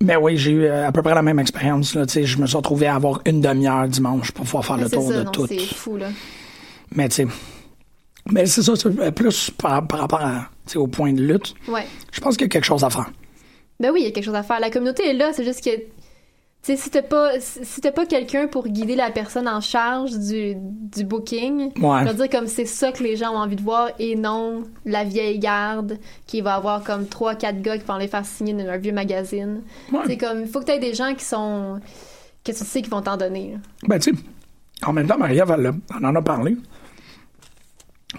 [0.00, 1.94] mais oui, j'ai eu euh, à peu près la même expérience.
[1.94, 4.78] Là, tu sais, je me suis retrouvé à avoir une demi-heure dimanche pour pouvoir faire
[4.78, 5.46] le Ah, tour ça, de non, tout.
[5.46, 6.08] c'est fou, là.
[6.94, 7.26] Mais tu sais...
[8.28, 11.54] Mais c'est ça, c'est plus par, par rapport à, au point de lutte.
[11.68, 11.86] Ouais.
[12.10, 13.10] Je pense qu'il y a quelque chose à faire.
[13.78, 14.58] Ben oui, il y a quelque chose à faire.
[14.58, 15.82] La communauté est là, c'est juste que, tu
[16.62, 21.04] sais, si t'as pas, si pas quelqu'un pour guider la personne en charge du, du
[21.04, 22.00] booking, Ouais.
[22.02, 24.64] je veux dire comme c'est ça que les gens ont envie de voir et non
[24.84, 25.96] la vieille garde
[26.26, 28.92] qui va avoir comme trois, quatre gars qui vont aller faire signer dans un vieux
[28.92, 29.60] magazine.
[29.92, 30.00] Ouais.
[30.08, 31.78] C'est comme, il faut que t'aies des gens qui sont,
[32.42, 33.52] que tu sais qu'ils vont t'en donner.
[33.52, 33.58] là.
[33.86, 34.16] Ben, tu sais,
[34.84, 36.56] en même temps, Marie-Ève, elle en a parlé.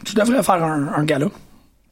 [0.05, 1.27] Tu devrais faire un, un gala.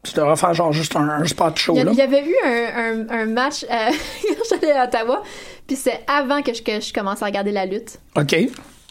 [0.03, 1.91] Tu devrais faire genre juste un, un spot show, Il y, a- là.
[1.93, 3.67] il y avait eu un, un, un match euh,
[4.27, 5.23] quand j'allais à Ottawa,
[5.65, 7.97] puis c'est avant que je, que je commence à regarder la lutte.
[8.15, 8.29] OK.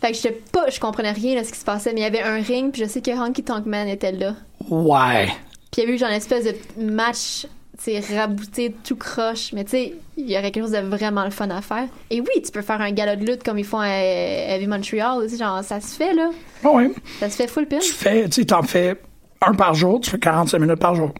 [0.00, 2.06] Fait que j'étais pas, je comprenais rien de ce qui se passait, mais il y
[2.06, 4.34] avait un ring, puis je sais que Honky Tonk Man était là.
[4.68, 5.26] Ouais.
[5.70, 7.46] Puis il y avait eu genre une espèce de match,
[7.78, 11.30] sais, rabouté, tout croche, mais tu sais, il y aurait quelque chose de vraiment le
[11.30, 11.88] fun à faire.
[12.10, 15.18] Et oui, tu peux faire un gala de lutte comme ils font à Heavy Montreal,
[15.18, 16.30] aussi, genre, ça se fait, là.
[16.62, 16.90] Ah ouais.
[17.20, 17.78] Ça se fait full pin.
[17.78, 18.96] Tu fais, tu t'en fais
[19.40, 21.12] un par jour, tu fais 45 minutes par jour.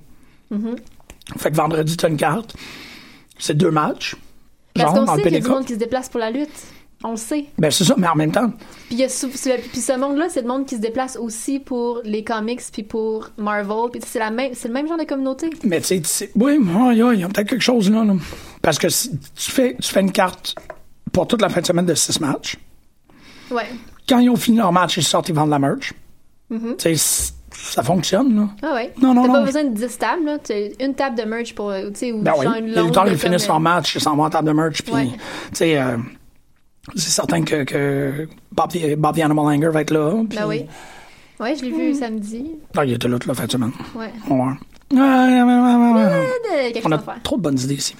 [0.52, 0.76] Mm-hmm.
[1.38, 2.54] Fait que vendredi, t'as une carte.
[3.38, 4.16] C'est deux matchs.
[4.74, 6.50] Parce qu'on sait qu'il y a du monde qui se déplace pour la lutte.
[7.06, 7.44] On le sait.
[7.58, 8.50] Ben, c'est ça, mais en même temps,
[8.88, 12.24] Puis, y a le- ce monde-là, c'est le monde qui se déplace aussi pour les
[12.24, 13.90] comics, puis pour Marvel.
[13.92, 15.50] Puis c'est la même, c'est le même genre de communauté.
[15.64, 18.14] Mais tu sais, oui, il y a peut-être quelque chose là, là.
[18.62, 20.54] Parce que si tu fais, tu fais une carte
[21.12, 22.56] pour toute la fin de semaine de six matchs.
[23.50, 23.68] Ouais.
[24.08, 25.92] Quand ils ont fini leur match, ils sortent, ils vendent la merch.
[26.50, 28.48] Tu sais, c- ça fonctionne, là.
[28.62, 28.92] Ah ouais.
[29.00, 29.44] Non, non, T'as pas non.
[29.46, 30.38] besoin de 10 tables, là.
[30.38, 32.46] T'as une table de merch pour, tu sais, ou Ben oui.
[32.46, 34.82] une longue lutteurs, de ils finissent leur match, ils s'en vont en table de merch,
[34.82, 35.18] puis, tu
[35.52, 35.96] sais, euh,
[36.94, 40.10] c'est certain que, que Bob, the- Bob the Animal Anger va être là.
[40.28, 40.66] puis- Ben oui.
[41.40, 42.46] Ouais, je l'ai vu samedi.
[42.76, 43.72] Ah, il était là toute la fin de semaine.
[43.94, 44.10] Ouais.
[44.30, 44.52] Ouais.
[44.92, 47.22] Ouais, ouais, On a faire.
[47.22, 47.96] trop de bonnes idées ici.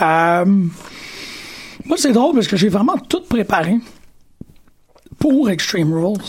[0.00, 0.44] Euh,
[1.84, 3.78] moi, c'est drôle parce que j'ai vraiment tout préparé
[5.18, 6.22] pour Extreme Rules.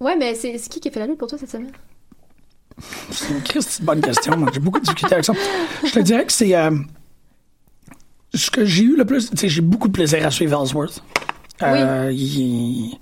[0.00, 1.72] Ouais, mais c'est qui qui a fait la lutte pour toi cette semaine?
[3.10, 4.34] C'est une Christi de bonne question.
[4.52, 5.32] J'ai beaucoup discuté avec ça.
[5.82, 6.72] Je te dirais que c'est euh,
[8.34, 9.30] ce que j'ai eu le plus.
[9.30, 11.02] Tu sais, j'ai beaucoup de plaisir à suivre Ellsworth.
[11.62, 12.98] Euh, il-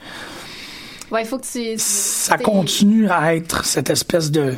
[1.11, 1.75] Ouais, il faut que tu.
[1.79, 4.55] ça continue à être cette espèce de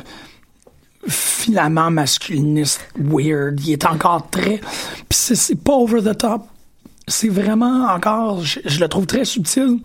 [1.07, 3.59] filament masculiniste weird.
[3.65, 4.57] Il est encore très.
[5.09, 6.43] Puis c'est- pas over the top.
[7.07, 8.43] C'est vraiment encore.
[8.43, 9.79] Je, je le trouve très subtil.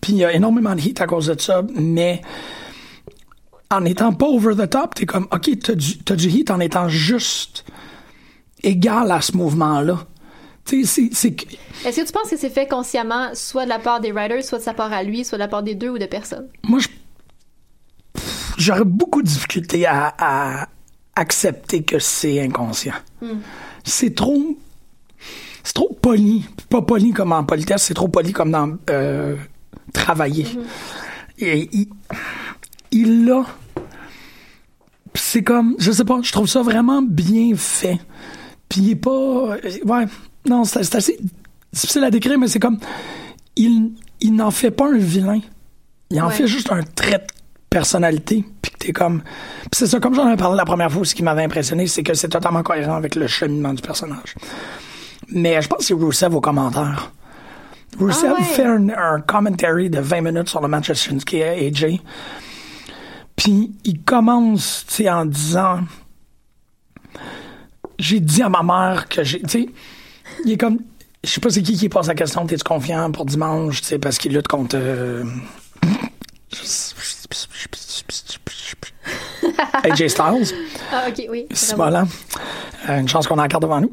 [0.00, 1.62] Puis il y a énormément de hit à cause de ça.
[1.74, 2.22] Mais
[3.70, 6.60] en étant pas over the top, t'es comme, OK, t'as du, t'as du hit en
[6.60, 7.64] étant juste
[8.62, 9.98] égal à ce mouvement-là.
[10.64, 10.76] Que-
[11.88, 14.58] Est-ce que tu penses que c'est fait consciemment, soit de la part des writers, soit
[14.58, 16.48] de sa part à lui, soit de la part des deux ou de personne?
[16.64, 16.88] moi, je-
[18.58, 20.68] j'aurais beaucoup de difficulté à, à
[21.16, 22.94] accepter que c'est inconscient.
[23.84, 24.56] C'est trop.
[25.64, 26.44] C'est trop poli.
[26.68, 29.36] Pas poli comme en politesse, c'est trop poli comme dans euh,
[29.92, 30.46] travailler.
[31.38, 31.88] Et il,
[32.92, 33.44] il l'a.
[35.14, 37.98] C'est comme, je sais pas, je trouve ça vraiment bien fait.
[38.68, 39.10] Puis il est pas.
[39.10, 40.06] euh, Ouais,
[40.48, 41.18] non, c'est assez
[41.72, 42.78] difficile à décrire, mais c'est comme.
[43.56, 45.40] Il, il n'en fait pas un vilain.
[46.10, 46.32] Il en Ouais.
[46.34, 47.24] fait juste un trait de
[47.70, 48.44] personnalité.
[48.60, 49.22] Puis que t'es comme.
[49.22, 52.02] Puis c'est ça, comme j'en avais parlé la première fois, ce qui m'avait impressionné, c'est
[52.02, 54.34] que c'est totalement cohérent avec le cheminement du personnage.
[55.28, 57.12] Mais je pense que c'est Rousseff au commentaire.
[57.98, 58.44] Rousseff Ah ouais.
[58.44, 62.00] fait un, un commentary de 20 minutes sur le match de Shinsuke et AJ.
[63.36, 65.80] Puis il commence, tu sais, en disant
[67.98, 69.40] J'ai dit à ma mère que j'ai.
[69.42, 69.68] Tu sais,
[70.44, 70.78] il est comme.
[71.24, 73.98] Je sais pas c'est qui qui pose la question, t'es-tu confiant pour dimanche, tu sais,
[73.98, 74.76] parce qu'il lutte contre.
[74.76, 75.24] euh,
[79.84, 80.54] AJ Styles.
[80.92, 81.46] Ah, ok, oui.
[81.52, 82.04] C'est voilà.
[82.88, 83.92] Euh, une chance qu'on a carte devant nous.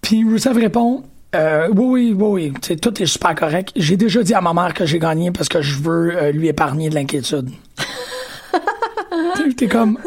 [0.00, 1.02] Puis Rousseff répond
[1.34, 2.76] euh, Oui, oui, oui, oui.
[2.78, 3.72] Tout est super correct.
[3.76, 6.48] J'ai déjà dit à ma mère que j'ai gagné parce que je veux euh, lui
[6.48, 7.50] épargner de l'inquiétude.
[9.56, 9.98] T'es comme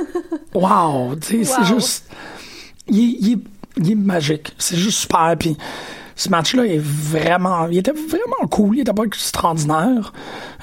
[0.54, 1.16] Wow!
[1.16, 1.58] Tu sais, Wow.
[1.60, 2.06] C'est juste.
[2.88, 3.40] Il il est-
[3.80, 4.54] il est magique.
[4.58, 5.36] C'est juste super.
[5.40, 5.58] Puis
[6.16, 7.68] ce match-là est vraiment.
[7.68, 8.78] Il était vraiment cool.
[8.78, 10.14] Il était pas extraordinaire.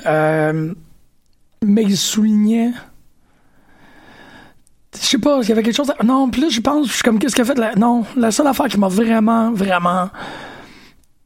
[0.06, 0.72] Euh,
[1.64, 2.72] mais il soulignait
[4.98, 5.92] je sais pas, il y avait quelque chose.
[5.98, 7.74] à- Non, là, je pense, je suis comme, qu'est-ce qu'il a fait de la.
[7.74, 10.08] Non, la seule affaire qui m'a vraiment, vraiment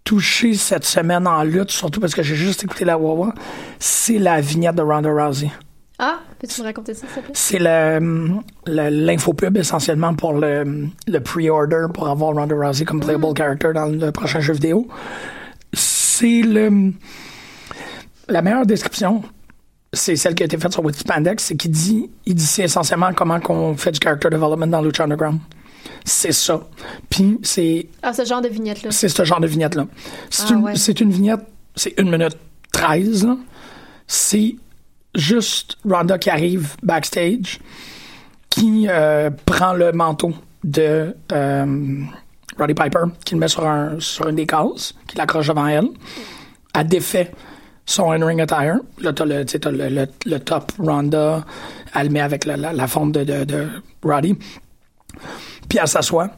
[0.02, 3.32] touché cette semaine en lutte, surtout parce que j'ai juste écouté la Wawa,
[3.78, 5.52] c'est la vignette de Ronda Rousey.
[6.02, 7.32] Ah, peux-tu me raconter ça, s'il te plaît?
[7.34, 13.72] C'est le, l'infopub essentiellement pour le, le pre-order pour avoir Ronda Rousey comme playable character
[13.74, 14.88] dans le prochain jeu vidéo.
[15.74, 16.92] C'est le
[18.28, 19.22] la meilleure description.
[19.92, 23.12] C'est celle qui a été faite sur Wikipandex, c'est qu'il dit, il dit c'est essentiellement
[23.12, 25.40] comment qu'on fait du character development dans Lucha Underground.
[26.04, 26.60] C'est ça.
[27.10, 28.90] Puis c'est Ah, ce genre de vignette-là.
[28.92, 29.86] c'est ce genre de vignette-là.
[30.30, 30.74] C'est Ah une, ouais.
[30.74, 31.40] une vignette,
[31.74, 32.36] c'est une minute
[32.72, 33.26] 13.
[33.26, 33.36] là.
[34.06, 34.56] C'est
[35.14, 37.60] juste Rhonda qui arrive backstage,
[38.48, 40.32] qui euh, prend le manteau
[40.64, 42.04] de euh,
[42.58, 45.88] Roddy Piper, qui le met sur, un, sur une des cases, qui l'accroche devant elle.
[46.74, 47.32] Elle défait
[47.86, 48.76] son in-ring attire.
[49.00, 51.44] Là, t'as le, top Ronda.
[51.94, 53.68] Elle le met avec la, la, de, de, de
[54.02, 54.36] Roddy.
[55.68, 56.30] Puis elle s'assoit.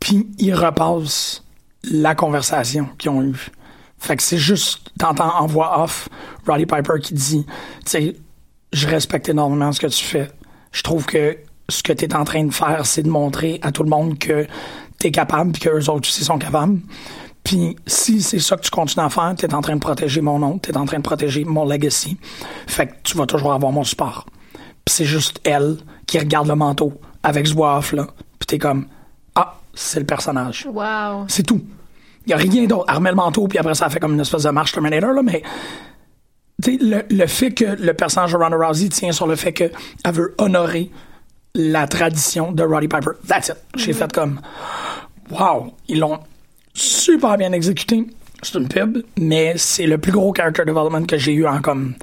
[0.00, 1.42] Puis il repasse
[1.84, 3.50] la conversation qu'ils ont eue.
[3.98, 6.07] Fait que c'est juste, t'entends en voix off
[6.48, 7.54] Roddy Piper qui dit, tu
[7.86, 8.16] sais,
[8.72, 10.30] je respecte énormément ce que tu fais.
[10.72, 11.36] Je trouve que
[11.68, 14.18] ce que tu es en train de faire, c'est de montrer à tout le monde
[14.18, 14.46] que
[14.98, 16.78] tu es capable puis qu'eux autres aussi sont capables.
[17.44, 20.20] Puis si c'est ça que tu continues à faire, tu es en train de protéger
[20.20, 22.18] mon nom, tu es en train de protéger mon legacy.
[22.66, 24.26] Fait que tu vas toujours avoir mon support.
[24.84, 28.06] Puis c'est juste elle qui regarde le manteau avec ce voix off là.
[28.38, 28.86] Puis t'es comme
[29.34, 30.66] ah, c'est le personnage.
[30.70, 31.24] Wow.
[31.28, 31.62] C'est tout.
[32.26, 32.84] Il y a rien d'autre.
[32.88, 35.12] Elle remet le manteau puis après ça elle fait comme une espèce de marche Terminator
[35.12, 35.42] là, mais
[36.66, 39.72] le, le fait que le personnage de Ronda Rousey tient sur le fait qu'elle
[40.12, 40.90] veut honorer
[41.54, 43.10] la tradition de Roddy Piper.
[43.26, 43.56] That's it.
[43.76, 44.40] J'ai fait comme
[45.30, 46.18] wow, ils l'ont
[46.74, 48.06] super bien exécuté.
[48.42, 51.94] C'est une pub, mais c'est le plus gros character development que j'ai eu en comme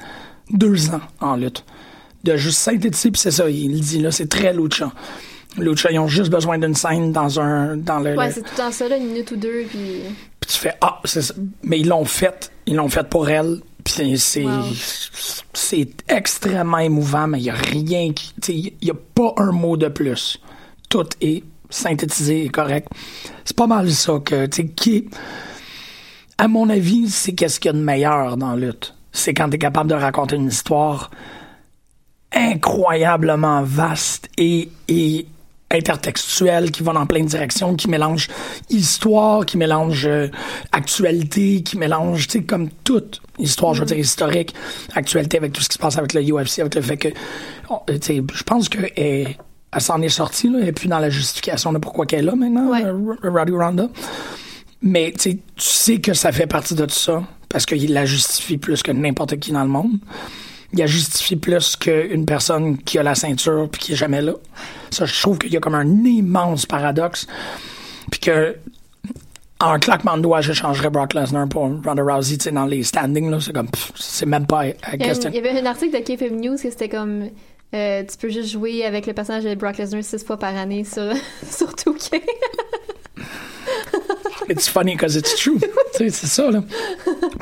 [0.50, 1.64] deux ans en lutte.
[2.24, 4.92] De juste synthétiser, puis c'est ça, il dit là, c'est très lucha.
[5.58, 8.56] Lucha, ils ont juste besoin d'une scène dans un dans le, Ouais, le- c'est tout
[8.58, 10.02] temps ça, là, une minute ou deux, puis.
[10.42, 11.34] puis tu fais ah c'est ça.
[11.64, 14.64] mais ils l'ont fait ils l'ont fait pour elle c'est Wow.
[15.54, 19.34] c'est extrêmement émouvant mais il y a rien qui tu sais, il y a pas
[19.38, 20.40] un mot de plus.
[20.90, 22.90] Tout est synthétisé et correct.
[23.44, 25.10] C'est pas mal ça que tu sais qui
[26.38, 28.94] à mon avis c'est qu'est-ce qu'il y a de meilleur dans la lutte.
[29.12, 31.10] C'est quand tu es capable de raconter une histoire
[32.34, 35.26] incroyablement vaste et, et
[35.72, 38.28] intertextuelle qui va dans plein de directions, qui mélange
[38.70, 40.28] histoire, qui mélange euh,
[40.72, 44.54] actualité, qui mélange, tu sais, comme toute histoire, je veux dire, historique,
[44.94, 47.10] actualité avec tout ce qui se passe avec le UFC, avec le fait que,
[47.70, 49.36] oh, tu sais, je pense que elle,
[49.74, 52.36] elle s'en est sortie, là, et puis dans la justification de pourquoi qu'elle est là
[52.36, 52.84] maintenant, Ouais.
[52.86, 53.90] euh, Roddy Ronda.
[54.82, 58.06] Mais tu sais, tu sais que ça fait partie de tout ça, parce qu'il la
[58.06, 59.98] justifie plus que n'importe qui dans le monde.
[60.76, 64.34] Il la justifie plus qu'une personne qui a la ceinture puis qui est jamais là.
[64.92, 67.28] Ça, je trouve qu'il y a comme un immense paradoxe.
[68.12, 68.58] Puis que,
[69.62, 73.30] en claquement de doigts, j'échangerais Brock Lesnar pour Ronda Rousey, tu sais, dans les standings,
[73.32, 73.40] là.
[73.40, 75.30] C'est comme, c'est même pas à a question.
[75.30, 77.30] il y avait un article de KFM News que c'était comme.
[77.74, 80.84] euh, tu peux juste jouer avec le personnage de Brock Lesnar six fois par année
[80.84, 81.14] sur,
[81.50, 82.22] sur 2K.
[84.50, 85.58] It's funny because it's true.
[85.94, 86.64] C'est ça, là.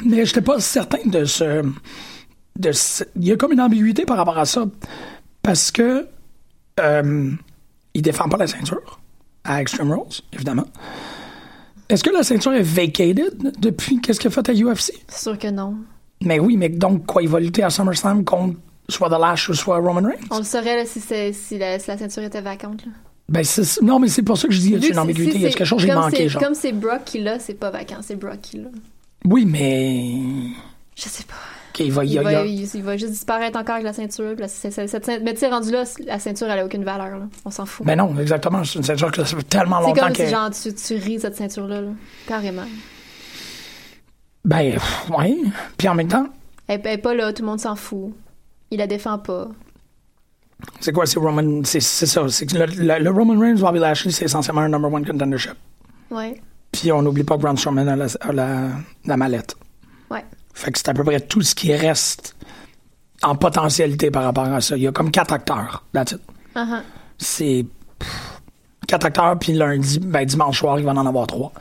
[0.06, 1.63] Mais j'étais pas certain de ce.
[2.58, 2.72] De
[3.16, 4.66] Il y a comme une ambiguïté par rapport à ça.
[5.42, 6.08] Parce que.
[6.80, 7.32] Euh,
[7.94, 9.00] il défend pas la ceinture
[9.44, 10.66] à Extreme Rules, évidemment.
[11.89, 14.94] Est-ce que la ceinture est vacated depuis qu'est-ce qu'il a fait à UFC?
[15.08, 15.76] C'est sûr que non.
[16.24, 18.58] Mais oui, mais donc, quoi, il va lutter à SummerSlam contre
[18.89, 20.26] soit The Lash ou soit Roman Reigns?
[20.32, 21.00] On le saurait là, si,
[21.58, 22.86] la, si la ceinture était vacante.
[22.86, 22.92] Là.
[23.30, 23.44] Ben,
[23.82, 25.36] non, mais c'est pour ça que je dis, il y a une ambiguïté.
[25.36, 26.42] Il y a quelque chose que j'ai comme manqué, c'est- genre.
[26.42, 28.70] Comme c'est Brock qui l'a, c'est pas vacant, c'est Brock qui l'a.
[29.26, 30.50] Oui, mais.
[30.96, 31.36] Je sais pas.
[31.80, 34.36] Il va, il va, il, juste disparaître encore avec la ceinture.
[34.48, 37.18] cette mais tu sais, rendu là, la ceinture, elle a aucune valeur.
[37.18, 37.28] Là.
[37.46, 37.86] On s'en fout.
[37.86, 38.64] Ben non, exactement.
[38.64, 41.20] C'est une ceinture que ça fait tellement c'est longtemps comme si genre, tu, tu ris
[41.20, 41.82] cette ceinture-là.
[41.82, 41.90] là.
[42.28, 42.66] Carrément.
[44.46, 44.78] Ben,
[45.18, 45.38] ouais.
[45.78, 46.28] Puis en même temps,
[46.68, 48.14] Elle, elle est pas là, tout le monde s'en fout.
[48.72, 49.48] Il la défend pas.
[50.80, 51.62] c'est quoi, c'est Roman.
[51.64, 52.22] C'est ça.
[52.24, 55.54] Le, le- le Roman Reigns, Bobby Lashley, c'est essentiellement un number one contendership.
[56.12, 56.42] Ouais.
[56.72, 58.68] Puis on n'oublie pas que Braun Strowman a la, la,
[59.06, 59.56] la mallette.
[60.10, 60.24] Ouais.
[60.54, 62.36] Fait que c'est à peu près tout ce qui reste
[63.22, 64.76] en potentialité par rapport à ça.
[64.78, 65.84] Il y a comme quatre acteurs.
[65.94, 66.22] That's it.
[66.56, 66.82] Uh-huh.
[67.18, 67.66] C'est
[68.00, 68.42] pff,
[68.88, 71.52] quatre acteurs, puis lundi, ben dimanche soir, il va en avoir trois.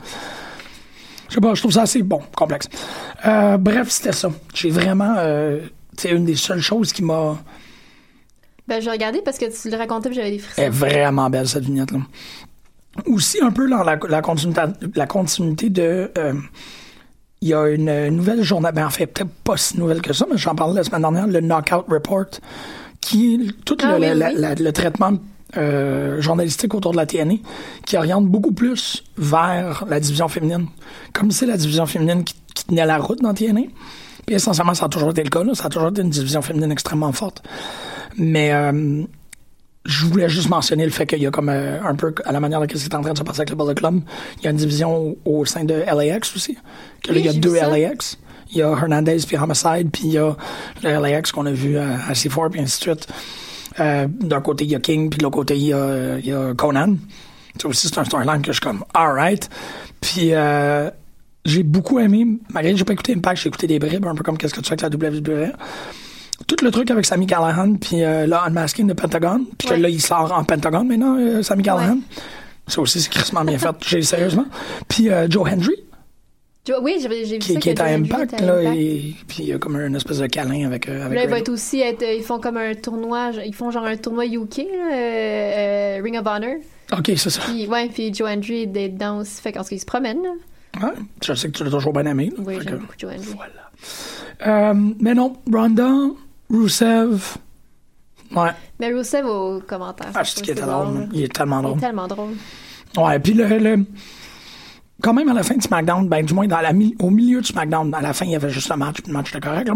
[1.29, 2.67] Je sais pas, je trouve ça assez bon, complexe.
[3.25, 4.29] Euh, bref, c'était ça.
[4.53, 5.15] J'ai vraiment.
[5.17, 5.61] euh,
[5.97, 7.37] c'est une des seules choses qui m'a.
[8.67, 10.61] Ben, j'ai regardé parce que tu le racontais puis j'avais des frissons.
[10.61, 11.99] Elle est vraiment belle, cette vignette-là.
[13.07, 14.61] Aussi, un peu dans la, la continuité,
[14.95, 16.11] la continuité de.
[16.17, 16.33] euh,
[17.43, 20.25] Il y a une nouvelle journée, ben en fait, peut-être pas si nouvelle que ça,
[20.31, 22.27] mais j'en parlais la semaine dernière, le Knockout Report,
[23.01, 24.33] qui est tout Ah le, oui, la- oui.
[24.37, 25.11] la- le traitement
[25.57, 27.35] euh, journalistique autour de la TNA,
[27.85, 30.67] qui oriente beaucoup plus vers la division féminine.
[31.11, 33.63] Comme c'est la division féminine qui, qui tenait la route dans TNA.
[34.25, 35.53] Puis essentiellement, ça a toujours été le cas, là.
[35.53, 37.43] ça a toujours été une division féminine extrêmement forte.
[38.17, 39.03] Mais euh,
[39.85, 42.39] je voulais juste mentionner le fait qu'il y a comme euh, un peu à la
[42.39, 44.01] manière de ce qui est en train de se passer avec le Bullet Club,
[44.37, 46.57] il y a une division au, au sein de LAX aussi.
[47.03, 47.55] Que là, Oui, il y a deux.
[47.55, 48.17] LAX.
[48.51, 50.35] Il y a Hernandez puis Homicide, puis il y a
[50.83, 53.07] le LAX qu'on a vu à, à C4, puis ainsi de suite.
[53.79, 56.25] Euh, D'un côté, il y a King, puis de l'autre côté, il y a, il
[56.25, 56.95] y a Conan.
[57.61, 59.49] Ça aussi, c'est un storyline que je suis comme, alright.
[60.01, 60.89] Puis euh,
[61.45, 64.23] j'ai beaucoup aimé, malgré que j'ai pas écouté Impact, j'ai écouté des bribes, un peu
[64.23, 65.51] comme qu'est-ce que tu fais avec la WWE
[66.47, 69.79] tout le truc avec Sammy Callahan puis euh, là Unmasking de Pentagon puis que Ouais.
[69.79, 71.99] là il sort en Pentagon maintenant euh, Sammy Callahan
[72.67, 74.45] ça aussi c'est crissement bien fait j'ai sérieusement
[74.87, 75.75] puis euh, Joe Hendry
[76.81, 77.59] Oui, j'ai vu qui, ça.
[77.59, 78.77] qui est à Impact là Impact.
[78.77, 81.29] et puis il y a comme une espèce de câlin avec euh, avec Là, il
[81.29, 84.57] va être aussi, être- ils font comme un tournoi, ils font genre un tournoi UK,
[84.59, 86.55] là, euh, euh, Ring of Honor.
[86.97, 90.19] ok c'est ça Puis, ouais, puis Joe Hendry est dedans aussi, fait qu'il se promène.
[90.81, 90.89] Ouais,
[91.23, 92.43] je sais que tu l'as toujours bien aimé là.
[92.45, 93.35] Oui, j'aime que- beaucoup Joe Hendry.
[94.47, 95.91] Euh, mais non Ronda
[96.49, 97.37] Rusev
[98.35, 100.11] ouais Mais Rusev au commentaire.
[100.13, 102.33] ah je qu'il est drôle, drôle il est tellement Il drôle est tellement drôle.
[102.97, 103.85] Ouais, puis le, le-
[105.01, 107.41] quand même à la fin de SmackDown, ben du moins dans la mi- au milieu
[107.41, 109.39] de SmackDown, à la fin il y avait juste un match, puis le match était
[109.41, 109.67] correct.
[109.67, 109.73] là.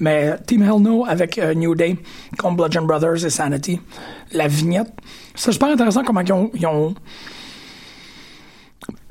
[0.00, 1.96] Mais Team Hell No avec euh, New Day
[2.38, 3.80] contre Bludgeon Brothers et Sanity,
[4.32, 4.90] la vignette,
[5.34, 6.94] c'est super intéressant comment ils ont, ils ont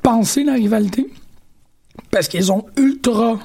[0.02, 1.06] pensé la rivalité
[2.10, 3.38] parce qu'ils ont ultra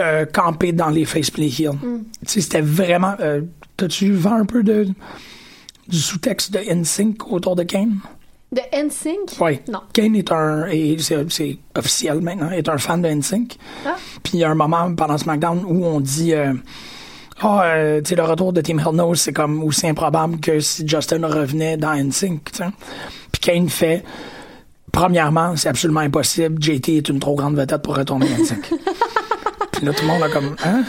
[0.00, 1.72] euh, campé dans les faceplay heel.
[1.80, 3.14] Tu sais, c'était vraiment.
[3.20, 3.42] euh,
[3.76, 4.88] T'as-tu vu un peu de
[5.88, 7.96] du sous-texte de NSYNC autour de Kane?
[8.52, 9.40] De NSYNC?
[9.40, 9.60] Oui.
[9.68, 9.80] Non.
[9.92, 10.66] Kane est un,
[10.98, 13.56] c'est, officiel maintenant, est un fan de NSYNC.
[13.86, 13.96] Ah.
[14.22, 16.52] Puis il y a un moment pendant SmackDown où on dit, euh,
[17.40, 20.60] ah, euh, tu sais, le retour de Team Hell No, c'est comme aussi improbable que
[20.60, 22.62] si Justin revenait dans NSYNC, tu.
[23.32, 24.04] Puis Kane fait,
[24.92, 26.60] premièrement, c'est absolument impossible.
[26.62, 28.70] JT est une trop grande vedette pour retourner à NSYNC.
[29.80, 30.84] Puis là, tout le monde a comme, hein?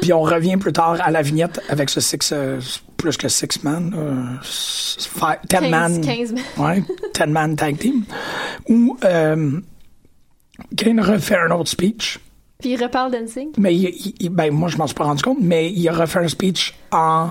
[0.00, 2.60] Puis on revient plus tard à la vignette avec ce six, euh,
[2.96, 6.42] plus que six man, euh, five- ten 15, man, 15 man.
[6.56, 8.04] ouais, ten man tag team,
[8.70, 9.60] où euh,
[10.76, 12.20] Kane refait un autre speech,
[12.60, 13.58] Puis il reparle d'NSYNC.
[13.58, 16.28] mais il, ben moi je m'en suis pas rendu compte, mais il a refait un
[16.28, 17.30] speech en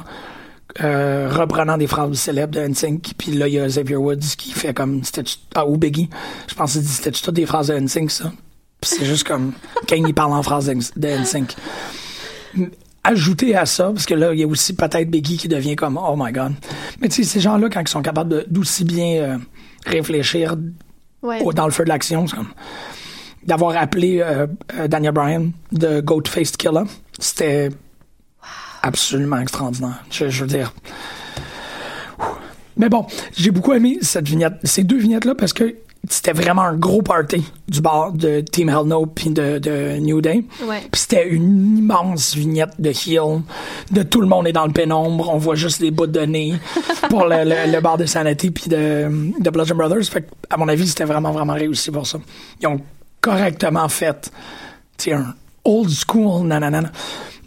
[0.84, 4.52] euh, reprenant des phrases célèbres de NSYNC, puis là il y a Xavier Woods qui
[4.52, 5.02] fait comme
[5.56, 6.10] ah ou Biggie,
[6.47, 8.32] je pense qu'il dit c'était toutes des phrases de NSYNC ça,
[8.81, 9.53] c'est juste comme
[9.87, 11.55] Kane il parle en phrases de NSYNC.
[13.03, 15.97] Ajouter à ça, parce que là, il y a aussi peut-être Biggie qui devient comme
[15.97, 16.53] Oh my God.
[16.99, 19.37] Mais tu sais, ces gens-là, quand ils sont capables d'aussi bien euh,
[19.85, 20.55] réfléchir
[21.23, 21.41] Ouais.
[21.41, 22.49] au- dans le feu de l'action, c'est comme
[23.43, 24.45] d'avoir appelé euh,
[24.77, 26.83] euh, Daniel Bryan de Goat-Faced Killer,
[27.17, 27.69] c'était
[28.83, 30.03] absolument extraordinaire.
[30.11, 30.73] Je, je veux dire.
[32.75, 35.75] Mais bon, j'ai beaucoup aimé cette vignette, ces deux vignettes-là parce que
[36.09, 40.21] c'était vraiment un gros party du bar de Team Hell No puis de, de New
[40.21, 40.43] Day.
[40.63, 40.81] Ouais.
[40.91, 43.41] Puis c'était une immense vignette de heel,
[43.91, 46.55] de tout le monde est dans le pénombre, on voit juste les bouts de nez
[47.09, 50.05] pour le, le, le bar de Sanity puis de, de Bludgeon Brothers.
[50.05, 52.19] Fait que, à mon avis, c'était vraiment, vraiment réussi pour ça.
[52.61, 52.79] Ils ont
[53.21, 54.31] correctement fait,
[54.97, 55.33] tu un
[55.65, 56.91] old school nanana.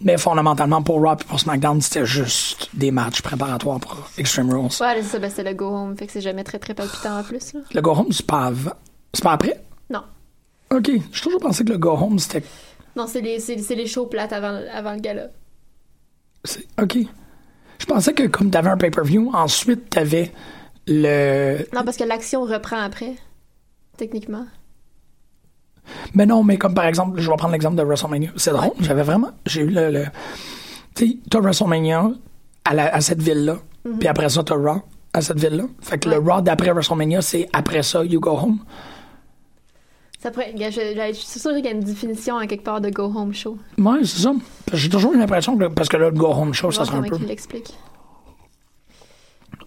[0.02, 4.62] Mais fondamentalement, pour Raw et pour SmackDown, c'était juste des matchs préparatoires pour Extreme Rules.
[4.80, 5.96] Ouais, c'est ça, ben, c'est le go home.
[5.96, 7.52] Fait que c'est jamais très très palpitant en plus.
[7.52, 7.60] Là.
[7.74, 8.72] Le Go Home, c'est pas avant.
[9.12, 9.62] C'est pas après?
[9.90, 10.02] Non.
[10.70, 10.86] OK.
[11.12, 12.42] J'ai toujours pensé que le Go Home, c'était...
[12.96, 15.28] Non, c'est les, c'est, c'est les shows plates avant, avant le gala.
[16.44, 16.96] c'est- OK.
[17.78, 20.32] Je pensais que comme t'avais un pay-per-view, ensuite t'avais
[20.86, 21.58] le...
[21.74, 23.16] Non, parce que l'action reprend après,
[23.96, 24.46] techniquement.
[26.14, 28.30] Mais non, mais comme par exemple, je vais prendre l'exemple de WrestleMania.
[28.36, 29.30] C'est drôle, j'avais vraiment...
[29.46, 29.90] J'ai eu le...
[29.90, 30.04] le...
[30.94, 32.10] Tu sais, t'as WrestleMania
[32.64, 33.56] à, la- à cette ville-là,
[33.98, 35.64] puis après ça, t'as Raw à cette ville-là.
[35.80, 38.58] Fait que le Raw d'après WrestleMania, c'est après ça, You Go Home.
[40.22, 43.04] Ça pourrait, je, suis sûre qu'il y a une définition à quelque part de go
[43.04, 43.56] home show.
[43.78, 44.34] Ouais, c'est ça.
[44.70, 45.68] J'ai toujours eu l'impression que...
[45.68, 47.16] Parce que là, le Go Home Show, ça voir un peu...
[47.24, 47.72] l'explique.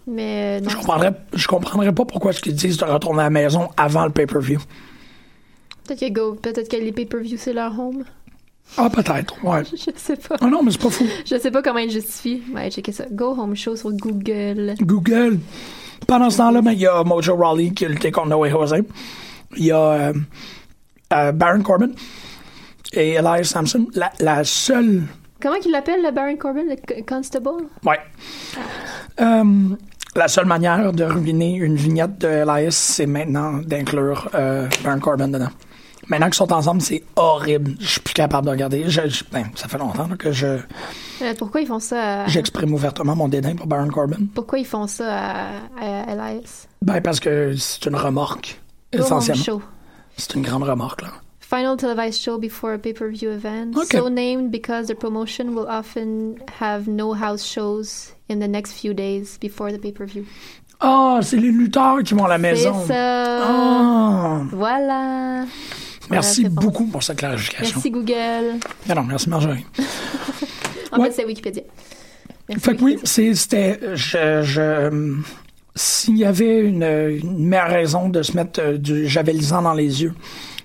[0.06, 0.70] Mais euh, non.
[0.70, 4.06] Je comprendrais, je comprendrais pas pourquoi est-ce qu'ils disent de retourner à la maison avant
[4.06, 4.60] le pay-per-view.
[5.86, 8.04] Peut-être que go, peut-être que les pay-per-view c'est leur home.
[8.78, 9.64] Ah, peut-être, ouais.
[9.72, 10.36] Je sais pas.
[10.40, 11.06] Ah non, mais c'est pas fou.
[11.26, 12.42] Je sais pas comment ils justifient.
[12.56, 13.06] Ouais, checker ça.
[13.12, 14.76] Go home show sur Google.
[14.82, 15.40] Google.
[16.08, 18.50] Pendant ce temps-là, ben, il y a Mojo Rawley qui a lutté contre No Way
[18.52, 18.84] Jose.
[19.58, 20.14] Il y a euh,
[21.14, 21.90] euh, Baron Corbin
[22.94, 23.86] et Elias Sampson.
[23.94, 25.04] La, la seule.
[25.42, 27.50] Comment qu'il l'appelle le Baron Corbin, le co- constable?
[27.86, 28.00] Ouais.
[29.22, 29.44] Euh,
[30.16, 34.30] la seule manière de ruiner une vignette de Elias, c'est maintenant d'inclure
[34.84, 35.50] Baron Corbin dedans.
[36.08, 37.76] Maintenant qu'ils sont ensemble, c'est horrible.
[37.80, 38.84] Je suis plus capable de regarder.
[38.90, 40.48] Je, je- ben, ça fait longtemps là, que je
[41.22, 42.28] Euh, pourquoi ils font ça à...
[42.28, 44.18] j'exprime ouvertement mon dédain pour Baron Corbin?
[44.36, 45.48] Pourquoi ils font ça à,
[45.80, 46.68] à Elias?
[46.82, 48.60] Ben, parce que c'est une remorque,
[48.92, 49.62] essentiellement.
[50.18, 51.10] C'est une grande remorque, là.
[51.40, 53.76] Final televised show before a pay-per-view event.
[53.78, 53.98] Okay.
[53.98, 58.94] So named because the promotion will often have no house shows in the next few
[58.94, 60.26] days before the pay-per-view.
[60.80, 62.74] Ah, c'est les lutteurs qui vont à la maison.
[62.88, 63.44] C'est ça.
[63.48, 65.46] Ah, Voilà.
[66.10, 67.76] Merci beaucoup pour cette clarification.
[67.76, 68.60] Merci Google.
[68.90, 69.66] Non, non, merci Marjorie.
[70.92, 71.08] En Ouais.
[71.10, 71.64] fait, c'est Wikipédia.
[72.48, 73.80] Merci, Fait que oui, c'était.
[73.96, 74.42] Je.
[74.44, 75.16] je
[75.76, 80.04] S'il y avait une, une meilleure raison de se mettre euh, du javelisant dans les
[80.04, 80.14] yeux,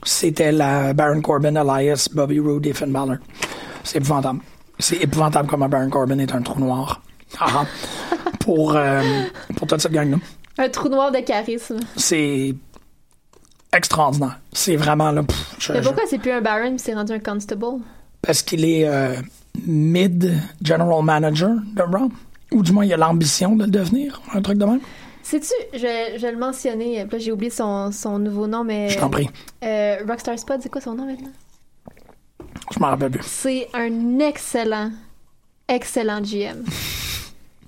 [0.03, 3.16] c'était la Baron Corbin, Elias, Bobby Roode et Finn Balor.
[3.85, 4.40] C'est épouvantable.
[4.79, 7.01] C'est épouvantable comment Baron Corbin est un trou noir.
[7.40, 7.66] Ah, ah.
[8.40, 9.01] pour, euh,
[9.57, 10.18] pour toute cette gang-là.
[10.59, 11.79] Un trou noir de charisme.
[11.96, 12.54] C'est
[13.73, 14.38] extraordinaire.
[14.52, 15.23] C'est vraiment là.
[15.23, 17.64] pff, je- Mais je- pourquoi c'est plus un Baron c'est rendu un constable?
[18.23, 19.14] parce qu'il est euh,
[19.66, 22.08] mid general manager de Raw.
[22.50, 24.81] Ou du moins, il a l'ambition de le devenir, un truc de même.
[25.23, 25.79] Sais-tu, je,
[26.16, 28.88] je vais le mentionner, puis là, j'ai oublié son, son nouveau nom, mais.
[28.88, 29.29] Je t'en prie.
[29.62, 31.31] Euh, Rockstar Spot, c'est quoi son nom maintenant?
[32.75, 33.23] Je m'en rappelle plus.
[33.27, 34.90] C'est un excellent,
[35.69, 36.64] excellent GM.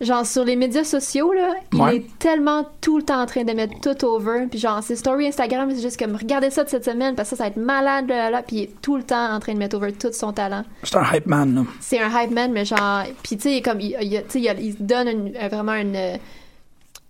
[0.00, 1.96] Genre sur les médias sociaux, là, Ouais.
[1.96, 4.46] il est tellement tout le temps en train de mettre tout over.
[4.50, 7.36] Puis genre, ses stories Instagram, c'est juste comme regardez ça de cette semaine parce que
[7.36, 8.42] ça, ça va être malade, là, là.
[8.42, 10.64] Puis il est tout le temps en train de mettre over tout son talent.
[10.84, 11.62] C'est un hype man, là.
[11.80, 15.08] C'est un hype man, mais genre, puis tu sais, comme, il, il- il, il donne
[15.08, 16.16] une- euh, vraiment une, euh,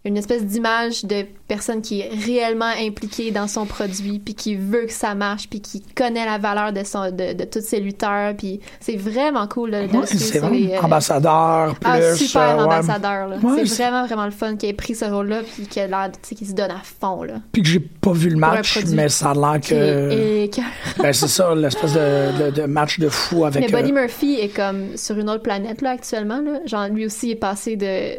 [0.04, 4.86] une espèce d'image de personne qui est réellement impliquée dans son produit, puis qui veut
[4.86, 8.34] que ça marche, puis qui connaît la valeur de son, de, de tous ses lutteurs,
[8.34, 10.50] puis c'est vraiment cool de, de Ouais, c'est vrai.
[10.58, 11.90] les, euh, Ambassadeur, plus.
[11.90, 13.36] ah, super euh, ambassadeur, là.
[13.42, 16.10] Ouais, c'est vraiment, vraiment le fun qu'il ait pris ce rôle-là, puis qu'il a l'air,
[16.12, 17.34] tu sais, qu'il se donne à fond, là.
[17.52, 20.44] Puis que j'ai pas vu le match, mais ça a l'air que.
[20.44, 20.62] et que-
[21.02, 23.70] Ben, c'est ça, l'espèce de, de, de match de fou avec.
[23.70, 26.60] Mais Buddy euh, Murphy est comme sur une autre planète, là, actuellement, là.
[26.64, 28.18] Genre, lui aussi est passé de...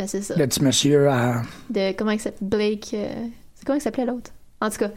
[0.00, 0.34] Ben, c'est ça.
[0.36, 1.42] le petit monsieur à.
[1.68, 3.08] de comment il s'appelle Blake euh,
[3.54, 4.30] c'est comment il s'appelait l'autre?
[4.60, 4.90] En tout cas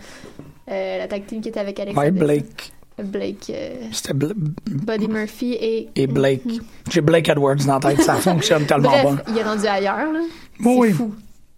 [0.72, 2.12] euh, la tag team qui était avec Alex Ouais.
[2.12, 2.72] Blake.
[3.04, 4.34] Blake euh, C'était Bl-
[4.68, 6.44] Buddy Murphy et et Blake.
[6.92, 9.18] J'ai Blake Edwards dans la tête, ça fonctionne tellement bref bon.
[9.30, 10.20] il est rendu ailleurs là
[10.60, 11.14] c'est Oui, fou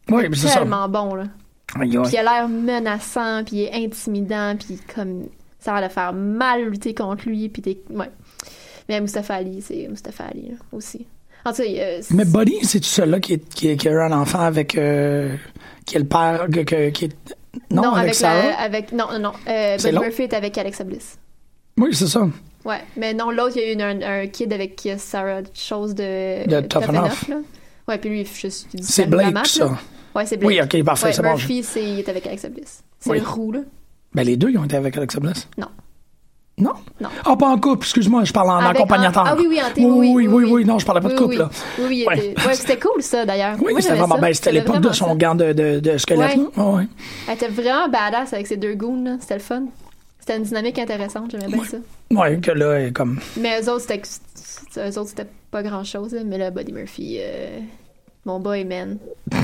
[0.09, 0.59] Oui, c'est ça.
[0.59, 1.25] tellement bon là
[1.77, 5.25] puis il a l'air menaçant puis il est intimidant puis comme
[5.59, 8.09] ça a l'air de faire mal lutter contre lui puis t'es ouais
[8.87, 11.05] mais Mustafa Ali c'est Mustafa Ali là, aussi
[11.45, 13.91] en tout cas il, euh, Mais Buddy, c'est-tu celui-là qui, est, qui, est- qui a
[13.91, 14.75] eu un enfant avec.
[14.77, 15.35] euh,
[15.85, 16.47] qui est le père.
[16.51, 17.35] que- que- qui est-
[17.71, 18.47] non, avec, avec, Sarah?
[18.49, 19.97] la, avec non non non euh, Buddy?
[19.99, 21.17] Murphy est avec Alexa Bliss
[21.77, 22.27] Oui, c'est ça.
[22.65, 26.47] Ouais, mais non, l'autre, il y a eu un, un kid avec Sarah chose de,
[26.49, 27.27] De Tough Enough.
[27.29, 27.35] là.
[27.87, 29.77] Ouais, puis lui, je suis C'est Blake, ça.
[30.15, 30.49] Ouais, c'est Blake.
[30.49, 31.29] Oui, ok, parfait, Ouais, c'est bon.
[31.29, 32.81] Murphy, c'est, il est avec Alexa Bliss.
[32.99, 33.19] C'est Oui.
[33.19, 33.59] le roux, là.
[34.15, 35.47] Ben, les deux, ils ont été avec Alexa Bliss.
[35.59, 35.67] Non.
[36.57, 36.71] Non?
[37.01, 37.09] Non.
[37.25, 39.25] Ah, pas en couple, excuse-moi, je parle en Avec- accompagnateur.
[39.27, 40.51] Ah oui, oui, en oui, oui, oui, oui, oui.
[40.51, 41.37] oui, non, je parlais pas de couple, oui.
[41.37, 41.49] là.
[41.79, 42.33] Oui, oui, Ouais.
[42.47, 43.57] ouais, c'était cool, ça, d'ailleurs.
[43.61, 44.17] Oui, c'était vraiment.
[44.17, 45.15] Ben, c'était l'époque de son ça.
[45.15, 46.87] gant de, de, de squelette, Ouais.
[47.27, 49.17] Elle était vraiment badass avec ses deux goons, là.
[49.19, 49.63] C'était le fun.
[50.19, 51.77] C'était une dynamique intéressante, j'aimais bien ça.
[52.09, 53.19] Ouais, que là, elle est comme.
[53.37, 54.01] Mais eux autres, c'était,
[54.77, 57.59] eux autres, c'était pas grand-chose, mais là, Buddy Murphy, euh,
[58.25, 58.97] mon boy, man.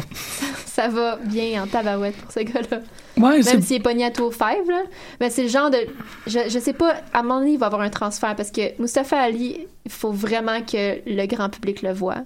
[0.73, 2.79] ça va bien en tabarouette pour ce gars-là.
[3.17, 3.41] Ouais.
[3.43, 4.83] Même s'il est pogné à Tour 5, là.
[5.19, 5.77] Mais c'est le genre de.
[6.27, 8.51] Je, je sais pas, à un moment donné, il va y avoir un transfert parce
[8.51, 12.19] que Mustafa Ali, il faut vraiment que le grand public le voit.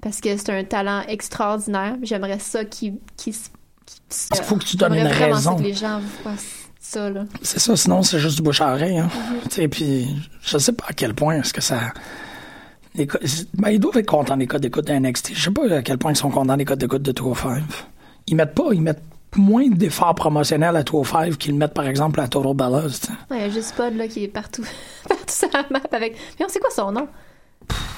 [0.00, 1.96] Parce que c'est un talent extraordinaire.
[2.02, 2.94] J'aimerais ça qu'il.
[3.16, 5.56] qu'il qu'il- Il faut que tu donnes une raison.
[5.56, 6.32] que les gens voient
[6.80, 7.24] ça, là.
[7.42, 8.98] C'est ça, sinon c'est juste du bouche à oreille.
[8.98, 9.08] Hein.
[9.08, 9.48] Mm-hmm.
[9.48, 10.08] Tu sais, puis
[10.42, 11.92] je sais pas à quel point est-ce que ça.
[12.94, 13.06] Les
[13.54, 15.34] Ben, ils doivent être contents des codes d'écoute de NXT.
[15.34, 17.62] Je sais pas à quel point ils sont contents des codes d'écoute de 205.
[18.26, 19.02] Ils mettent pas, ils mettent
[19.36, 23.08] moins d'efforts promotionnels à 205 qu'ils mettent par exemple à Total sais.
[23.30, 24.62] Ouais, il y a juste Spud, là, qui est partout,
[25.08, 26.16] partout sur la map avec.
[26.38, 27.08] Mais on sait quoi son nom?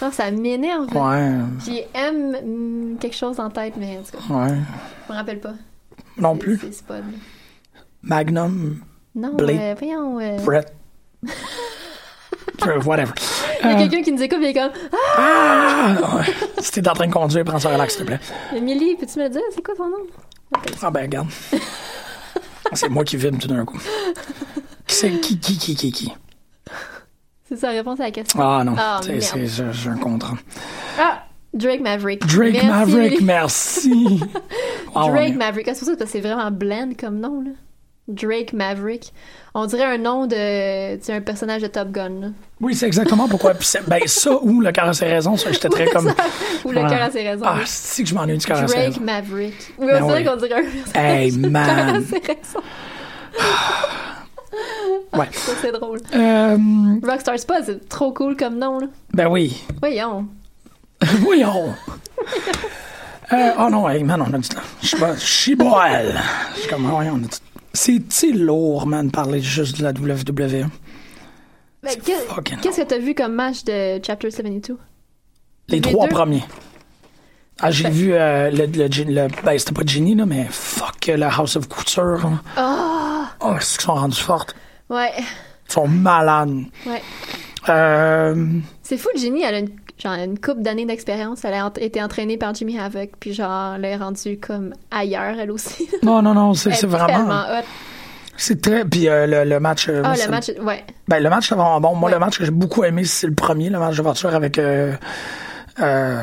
[0.03, 0.95] Non, ça m'énerve.
[0.95, 1.31] Ouais,
[1.65, 4.57] J'ai M hmm, quelque chose en tête, mais en tout cas, ouais.
[5.09, 5.55] je me rappelle pas.
[6.19, 6.59] Non plus.
[6.61, 6.85] C'est.
[8.03, 8.81] Magnum,
[9.15, 9.59] Non, Blake.
[9.59, 10.21] euh, voyons.
[10.21, 10.73] euh, Brett.
[12.85, 13.13] Whatever.
[13.63, 14.71] Il y a Euh, quelqu'un qui nous écoute et il est comme
[15.19, 16.25] ah, ouais.
[16.59, 18.21] Si t'es en train de conduire, prends ça relax, s'il te plaît.
[18.57, 19.41] Émilie, peux-tu me le dire?
[19.55, 19.97] C'est quoi ton nom?
[20.83, 21.29] Ah ben, regarde.
[22.73, 23.79] C'est moi qui vime tout d'un coup.
[24.87, 26.13] Qui c'est qui, qui, qui, qui, qui?
[27.49, 28.41] C'est ça la réponse à la question.
[28.41, 30.37] Ah non, Ah, c'est, j'ai un contrat.
[30.99, 31.25] Ah!
[31.53, 32.27] Drake Maverick.
[32.27, 34.21] Drake Merci, Maverick, merci.
[34.95, 35.31] Ah, Drake ouais.
[35.33, 35.69] Maverick.
[35.69, 37.51] Ah, c'est pour ça que c'est vraiment blend comme nom, là.
[38.09, 39.13] Drake Maverick.
[39.55, 40.97] On dirait un nom de.
[40.97, 42.27] Tu sais, un personnage de Top Gun, là.
[42.61, 43.53] Oui, c'est exactement pourquoi.
[43.87, 46.13] Ben, ça ou le cœur à ses raisons, ça, j'étais très comme.
[46.65, 46.89] Ou le Ah.
[46.91, 47.45] cœur à ses raisons.
[47.47, 49.01] Ah, c'est que je m'ennuie du cœur à ses Drake raisons.
[49.03, 49.55] Maverick.
[49.79, 50.25] Oui, Ben vrai oui.
[50.25, 52.05] qu'on dirait un personnage Hey, de cœur man.
[52.05, 52.61] ses raisons.
[55.13, 55.27] Ouais.
[55.33, 56.01] Ça, c'est drôle.
[56.15, 56.57] Euh,
[57.03, 58.87] Rockstar Spa, c'est trop cool comme nom, là.
[59.13, 59.65] ben oui.
[59.81, 60.27] Voyons.
[61.21, 61.75] Voyons.
[63.33, 64.61] Euh, oh non, hey, man, on a du temps.
[64.83, 65.57] Je suis pas- je suis.
[65.57, 67.29] Je suis comme, ouais, on a du
[67.75, 70.67] C'est lourd, man, de parler juste de la WWE.
[71.83, 74.79] Ben, Qu'est-ce que t'as vu comme match de Chapter 72?
[75.69, 76.15] Les Les trois deux?
[76.15, 76.45] premiers.
[77.61, 81.25] Ah, j'ai vu euh, le, le, le- Ben, c'était pas Ginny, là, mais fuck, le
[81.25, 82.19] House of Couture.
[82.23, 82.41] là.
[82.57, 83.31] Ah!
[83.41, 84.55] Oh, c'est qu'ils sont rendus fortes?
[84.89, 85.13] Ouais.
[85.69, 86.65] Ils sont malades.
[86.87, 87.03] Ouais.
[87.69, 89.71] Euh, C'est fou, Ginny, elle a une,
[90.03, 91.45] genre, une couple d'années d'expérience.
[91.45, 95.51] Elle a été entraînée par Jimmy Havoc, puis genre, elle est rendue comme ailleurs, elle
[95.51, 95.89] aussi.
[96.03, 97.45] non, non, non, c'est vraiment.
[98.37, 98.85] C'est très.
[98.85, 99.89] Puis euh, le, le match.
[99.89, 100.85] euh, Ah, le match, ouais.
[101.07, 101.95] Ben, le match, c'est vraiment bon.
[101.95, 102.15] Moi, Ouais.
[102.15, 104.59] le match que j'ai beaucoup aimé, c'est le premier, le match de voiture avec.
[104.59, 104.93] Euh,
[105.81, 106.21] euh,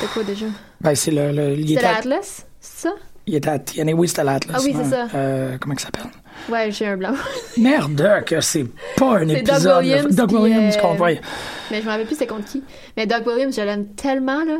[0.00, 0.46] C'était quoi déjà?
[0.82, 1.32] ben, c'est le.
[1.32, 2.46] le C'était l'Atlas?
[2.60, 2.94] C'est ça?
[3.26, 3.58] il était à
[3.94, 4.56] oui, c'était l'Atlas.
[4.58, 5.06] Ah oui, c'est ça.
[5.14, 6.10] Euh, comment il s'appelle?
[6.50, 7.14] Ouais, j'ai un blanc.
[7.56, 8.66] Merde, que c'est
[8.96, 9.62] pas un Doug épisode.
[9.62, 11.10] de- Williams Doug Williams, euh, qu'on voit.
[11.70, 12.62] Mais je me rappelle plus c'est contre qui.
[12.96, 14.58] Mais Doug Williams, je l'aime tellement, là.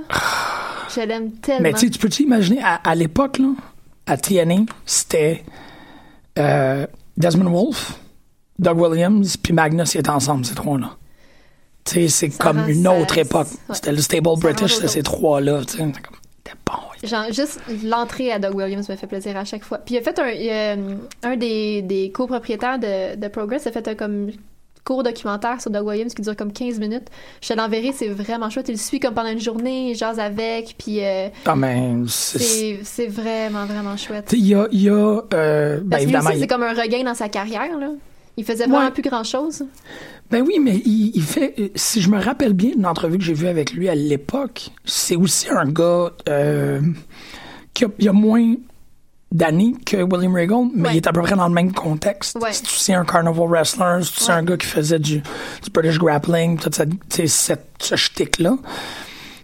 [0.94, 1.60] Je l'aime tellement.
[1.62, 3.48] Mais tu sais, tu peux-tu imaginer, à, à l'époque, là,
[4.06, 5.44] à TNA, c'était
[6.38, 7.98] euh, Desmond Wolfe,
[8.58, 10.90] Doug Williams, puis Magnus, ils étaient ensemble, ces trois-là.
[11.84, 13.48] Tu sais, c'est comme une autre époque.
[13.68, 13.74] ouais.
[13.74, 15.62] C'était le stable British, c'était ces trois-là.
[15.66, 15.78] tu sais.
[15.82, 15.92] Comme-
[16.66, 17.08] Bon.
[17.08, 19.78] Genre, juste l'entrée à Doug Williams me fait plaisir à chaque fois.
[19.78, 23.66] Puis il a fait un, il a, euh, un des, des copropriétaires de, de Progress
[23.66, 24.30] a fait un comme
[24.84, 27.08] court documentaire sur Doug Williams qui dure comme 15 minutes.
[27.42, 28.68] Je te l'enverrai, c'est vraiment chouette.
[28.68, 33.06] Il le suit comme pendant une journée, il jase avec, puis euh, Ah, mais c'est.
[33.06, 34.30] vraiment, vraiment chouette.
[34.34, 34.68] Il y a.
[34.72, 36.30] y a, euh, ben, Parce que lui évidemment.
[36.30, 37.88] il- c'est comme un regain dans sa carrière, là.
[38.36, 38.90] Il faisait vraiment Ouais.
[38.90, 39.64] plus grand-chose?
[40.30, 41.72] Ben oui, mais il, il fait.
[41.76, 45.16] Si je me rappelle bien d'une entrevue que j'ai vue avec lui à l'époque, c'est
[45.16, 46.80] aussi un gars euh,
[47.74, 48.54] qui a, il a moins
[49.30, 50.94] d'années que William Regal, mais Ouais.
[50.94, 52.36] il est à peu près dans le même contexte.
[52.40, 52.52] Ouais.
[52.52, 54.36] C'est aussi un carnival wrestler, c'est aussi Ouais.
[54.36, 58.56] un gars qui faisait du, du British grappling, tout tu sais, cette- ce shtick-là.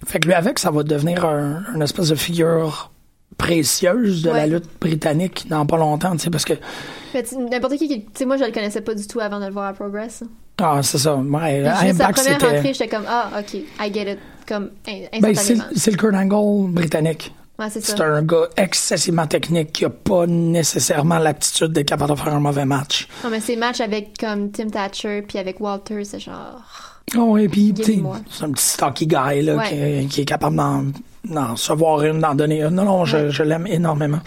[0.07, 2.89] Fait que lui, avec, ça va devenir un, une espèce de figure
[3.39, 6.55] précieuse de la lutte britannique dans pas longtemps, tu sais, parce que
[7.51, 9.53] N'importe qui, qui- tu sais, moi, je le connaissais pas du tout avant de le
[9.53, 10.22] voir à Progress.
[10.61, 11.16] ah, c'est ça.
[11.16, 14.18] Ouais, juste sa première c'était- entrée, j'étais comme, ah, ok, I get it.
[14.47, 14.70] Comme,
[15.20, 17.35] Ben, c'est le Kurt Angle britannique.
[17.59, 17.95] ouais, c'est ça.
[17.97, 22.41] C'est un gars excessivement technique qui a pas nécessairement l'aptitude d'être capable de faire un
[22.41, 23.09] mauvais match.
[23.24, 26.61] Non, mais ses matchs avec comme Tim Thatcher puis avec Walter, c'est genre.
[27.18, 30.00] Oh, et puis, tu c'est un petit stocky guy là, Ouais.
[30.02, 30.84] qui, qui est capable d'en
[31.28, 32.70] d'en recevoir une, d'en donner une.
[32.70, 33.30] Non, non, je, Ouais.
[33.30, 34.20] je l'aime énormément.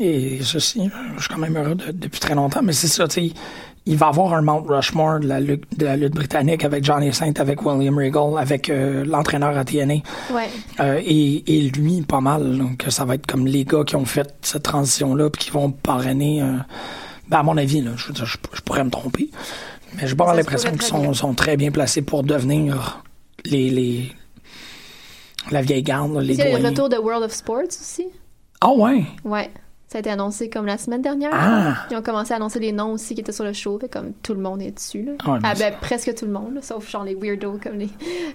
[0.00, 2.62] Et ceci, je suis quand même heureux de- depuis très longtemps.
[2.62, 3.32] Mais c'est ça, tu sais,
[3.86, 7.12] il va avoir un Mount Rushmore de la, lutte, de la lutte britannique avec Johnny
[7.12, 9.94] Saint, avec William Regal, avec euh, l'entraîneur à TNA.
[10.32, 10.48] Ouais.
[10.80, 12.56] Euh, et, et lui, pas mal.
[12.58, 15.70] Donc, ça va être comme les gars qui ont fait cette transition-là puis qui vont
[15.70, 16.42] parrainer.
[16.42, 16.56] euh,
[17.28, 19.30] ben, à mon avis, là, je, veux dire, je, je pourrais me tromper.
[19.96, 23.02] Mais j'ai pas l'impression qu'ils sont, sont très bien placés pour devenir
[23.44, 24.12] les, les
[25.50, 28.06] la vieille garde, là, les Il y a le retour de World of Sports aussi?
[28.60, 29.04] Ah ouais?
[29.24, 29.50] Ouais.
[29.88, 31.32] Ça a été annoncé comme la semaine dernière.
[31.32, 31.86] Ah!
[31.90, 33.76] Ils ont commencé à annoncer les noms aussi qui étaient sur le show.
[33.80, 35.02] Fait comme tout le monde est dessus.
[35.02, 35.12] Là.
[35.26, 37.88] Mais ah, ben, presque tout le monde, là, sauf genre les weirdos comme les.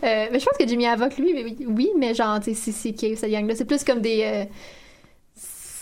[0.04, 3.18] Euh, mais je pense que Jimmy Havoc, lui, oui, oui, mais genre, tu sais, CCK,
[3.18, 4.24] cette gang-là, c'est plus comme des.
[4.26, 4.46] Euh,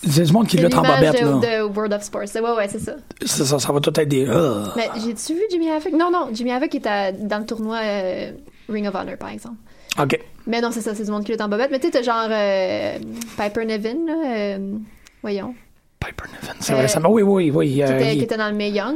[0.08, 1.28] C'est du monde qui lutte en bobette, là.
[1.32, 2.24] de, World of Sports.
[2.36, 2.94] Ouais, ouais, c'est ça.
[3.26, 4.26] C'est ça, ça va tout être des.
[4.28, 4.66] euh.
[4.76, 5.94] Mais j'ai-tu vu Jimmy Havoc?
[5.94, 8.32] Non, non, Jimmy Havoc est à- dans le tournoi euh,
[8.70, 9.56] Ring of Honor, par exemple.
[10.02, 10.20] OK.
[10.48, 11.70] Mais non, c'est ça, c'est du monde qui lutte en bobette.
[11.72, 12.98] Mais tu sais, t'as genre euh,
[13.38, 14.58] Piper Nevin, là, euh,
[15.22, 15.54] voyons,
[16.00, 16.88] Piper Niven, c'est Euh, vrai.
[16.90, 17.74] Ça, m'a- oui, oui, oui.
[17.74, 18.96] qui, était, il- qui était dans le Mae Young.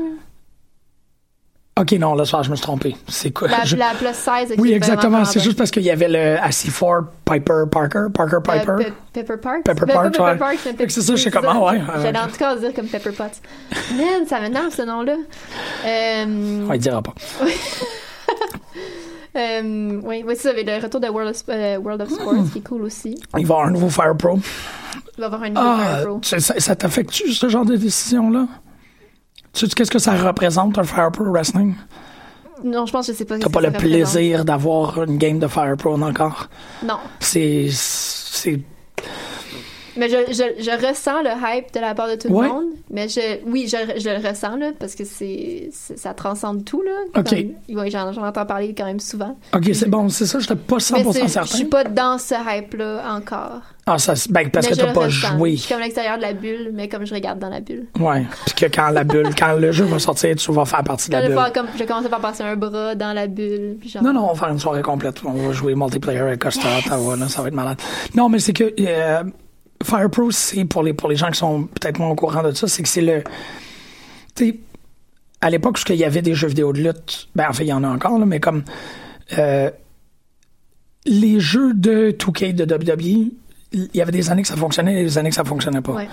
[1.79, 2.95] OK, non, là, je me suis trompé.
[3.07, 3.47] C'est quoi?
[3.47, 4.53] La, je- la plus 16.
[4.55, 5.23] qui Oui, est exactement.
[5.25, 8.59] C'est juste parce qu'il y avait le à C4 Piper Parker, Parker bonne.
[8.59, 8.71] Piper.
[8.71, 9.63] Euh, Pe- Pepper Park.
[9.63, 10.43] Pepper Ben, Park, Pepper
[10.79, 10.85] ouais.
[10.85, 13.41] Que c'est ça, j'étais comme, ah ouais, J'allais en tout cas dire comme Pepper Potts.
[13.95, 15.15] Man, ça m'énerve ce nom-là.
[15.85, 17.13] Euh, Ouais, il dira pas.
[19.35, 22.59] euh, oui, oui, c'est ça, le retour de World of, euh, World of Sports, qui
[22.59, 23.15] est cool aussi.
[23.37, 24.39] Il va avoir un nouveau Fire Pro.
[25.17, 26.19] Il va avoir un nouveau Ah, Fire Pro.
[26.23, 28.47] sais, ça, ça t'affecte-tu, ce genre de décision-là?
[29.57, 31.75] Sais qu'est-ce que ça représente, un Fire Pro Wrestling?
[32.63, 33.37] Non, je pense que je sais pas.
[33.39, 33.89] T'as pas le représente.
[33.91, 36.47] plaisir d'avoir une game de Fire Pro encore?
[36.83, 36.97] Non.
[37.19, 37.67] C'est.
[37.71, 38.59] C'est.
[39.95, 42.47] Mais je, je, je ressens le hype de la part de tout Ouais.
[42.47, 42.65] le monde.
[42.91, 47.19] Mais je, oui, je, je le ressens, là, parce que c'est, ça transcende tout, là.
[47.19, 47.31] Ok.
[47.69, 49.35] Oui, j'en, j'en entends parler quand même souvent.
[49.55, 51.55] Ok, c'est bon, c'est ça, j'étais pas Mais 100% c'est- je certain.
[51.55, 53.61] suis pas dans ce hype-là encore.
[53.89, 55.51] Ah, ça, c'est- ben, parce mais que t'as pas joué.
[55.55, 57.87] Je suis comme l'extérieur de la bulle, mais comme je regarde dans la bulle.
[57.99, 58.25] Ouais.
[58.45, 61.13] Puis que quand la bulle, quand le jeu va sortir, tu vas faire partie de
[61.13, 61.35] la je, bulle.
[61.37, 63.77] vais faire comme, je commence par passer un bras dans la bulle.
[63.79, 65.21] Puis genre, Non, non, on va faire une soirée complète.
[65.23, 67.77] On va jouer multiplayer avec Costa, Ottawa, là, ça va être malade.
[68.13, 69.23] Non, mais c'est que euh,
[69.83, 72.51] Fire Pro, c'est pour les, pour les gens qui sont peut-être moins au courant de
[72.51, 73.23] ça, c'est que c'est le.
[74.35, 74.59] Tu sais,
[75.39, 77.67] à l'époque, où il y avait des jeux vidéo de lutte, ben, en fait, il
[77.69, 78.63] y en a encore, là, mais comme.
[79.37, 79.69] euh,
[81.05, 83.31] les jeux de 2K de WWE,
[83.73, 85.91] il y avait des années que ça fonctionnait et des années que ça fonctionnait pas.
[85.93, 86.07] Ouais.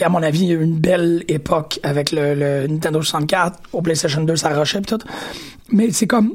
[0.00, 3.60] À mon avis, il y a eu une belle époque avec le, le Nintendo 64,
[3.72, 4.98] au PlayStation 2, ça rushait pis tout.
[5.70, 6.34] Mais c'est comme.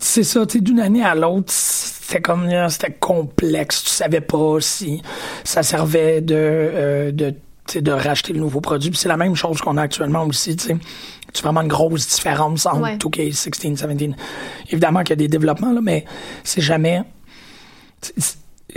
[0.00, 2.48] C'est ça, tu d'une année à l'autre, c'était comme.
[2.48, 3.84] euh, C'était complexe.
[3.84, 5.02] Tu savais pas si
[5.44, 6.34] ça servait de.
[6.34, 8.90] euh, de racheter le nouveau produit.
[8.94, 10.76] C'est la même chose qu'on a actuellement aussi, tu sais.
[11.32, 12.96] C'est vraiment une grosse différence entre Ouais.
[12.96, 14.10] 2K16, 17.
[14.70, 16.04] Évidemment qu'il y a des développements, là, mais
[16.42, 17.02] c'est jamais.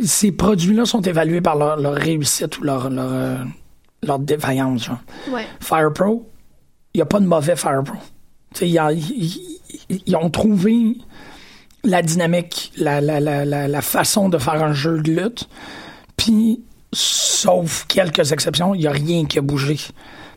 [0.04, 3.38] Ces produits-là sont évalués par leur, leur réussite ou leur, leur, euh,
[4.04, 4.86] leur défaillance.
[4.86, 5.00] Genre.
[5.32, 5.46] Ouais.
[5.60, 6.30] Fire Pro,
[6.94, 7.98] il n'y a pas de mauvais Fire Pro.
[8.62, 10.98] Ils ont trouvé
[11.84, 15.48] la dynamique, la, la, la, la, la façon de faire un jeu de lutte.
[16.18, 16.62] Puis,
[16.94, 19.78] sauf quelques exceptions, il n'y a rien qui a bougé.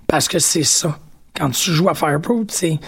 [0.07, 0.99] Parce que c'est ça.
[1.37, 2.79] Quand tu joues à Fire Pro, tu sais,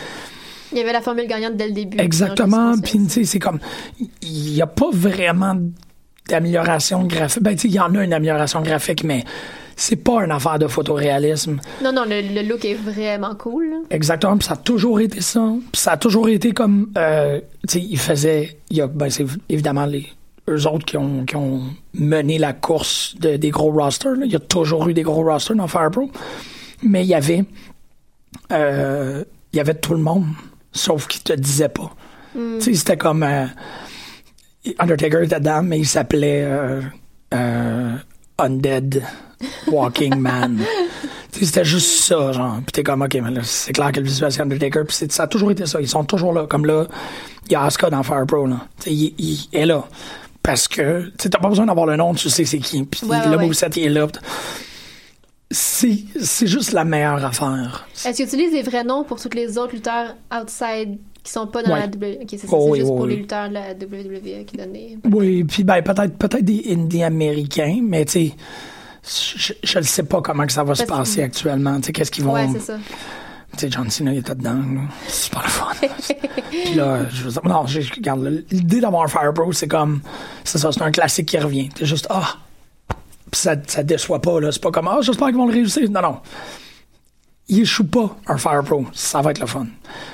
[0.72, 1.98] Il y avait la formule gagnante dès le début.
[2.00, 2.72] Exactement.
[2.72, 3.60] Puis, Puis, tu sais, c'est comme.
[4.22, 5.56] Il n'y a pas vraiment
[6.30, 7.42] d'amélioration graphique.
[7.42, 9.24] Ben, tu il y en a une amélioration graphique, mais
[9.76, 11.58] c'est pas une affaire de photoréalisme.
[11.82, 13.70] Non, non, le, le look est vraiment cool.
[13.70, 13.76] là.
[13.90, 15.40] Exactement, puis ça a toujours été ça.
[15.72, 19.08] Puis ça a toujours été comme, euh, tu sais, ils faisaient, il y a, ben,
[19.10, 20.06] c'est évidemment les
[20.48, 21.62] eux autres qui ont, qui ont
[21.94, 24.12] mené la course de- des gros rosters.
[24.16, 24.24] là.
[24.26, 26.10] Il y a toujours eu des gros rosters dans Fire Pro,
[26.82, 27.44] mais il y avait,
[28.52, 30.24] euh, il y avait tout le monde,
[30.72, 31.90] sauf qu'ils te disaient pas.
[32.32, 33.46] Tu sais, c'était comme euh,
[34.78, 36.80] Undertaker était dedans, mais il s'appelait euh,
[37.34, 37.96] euh,
[38.38, 39.02] Undead
[39.68, 40.60] Walking Man.
[41.32, 42.56] C'était juste ça, genre.
[42.58, 44.84] Puis t'es comme, OK, mais là, c'est clair que le visuel, c'est Undertaker.
[44.86, 45.80] Puis ça a toujours été ça.
[45.80, 46.46] Ils sont toujours là.
[46.46, 46.86] Comme là,
[47.46, 48.66] il y a Asuka dans Fire Pro, là.
[48.86, 49.84] Il, il est là.
[50.42, 52.82] Parce que, tu t'as pas besoin d'avoir le nom, tu sais c'est qui.
[52.84, 53.44] Puis Ouais, le ouais.
[53.46, 54.06] moveset, il est là.
[55.50, 57.88] C'est, c'est juste la meilleure affaire.
[57.94, 61.46] Est-ce que tu utilises des vrais noms pour tous les autres lutteurs outside qui sont
[61.46, 61.80] pas dans Ouais.
[61.80, 62.26] la WWE?
[62.28, 63.10] C'est Oh, c'est oui, juste oui, pour oui.
[63.10, 64.98] les lutteurs de la WWE qui donnent des.
[65.10, 70.20] Oui, puis ben, peut-être, peut-être des indies américains, mais tu sais, je, ne sais pas
[70.20, 71.76] comment que ça va se passer actuellement.
[71.80, 72.34] Tu sais, qu'est-ce qu'ils vont.
[72.34, 72.78] Ouais, c'est ça.
[73.52, 74.62] Tu sais, John Cena, il était dedans.
[75.08, 75.66] C'est super le fun.
[76.50, 80.00] Puis là, je veux dire, non, je, regarde, l'idée d'avoir Fire Pro, c'est comme,
[80.44, 81.68] c'est ça, c'est un classique qui revient.
[81.68, 82.36] T'es juste, ah,
[83.30, 84.52] Puis ça, ça déçoit pas, là.
[84.52, 85.90] C'est pas comme, ah, j'espère qu'ils vont le réussir.
[85.90, 86.16] Non, non.
[87.52, 88.86] Il échoue pas un Fire Pro.
[88.92, 89.66] Ça va être le fun.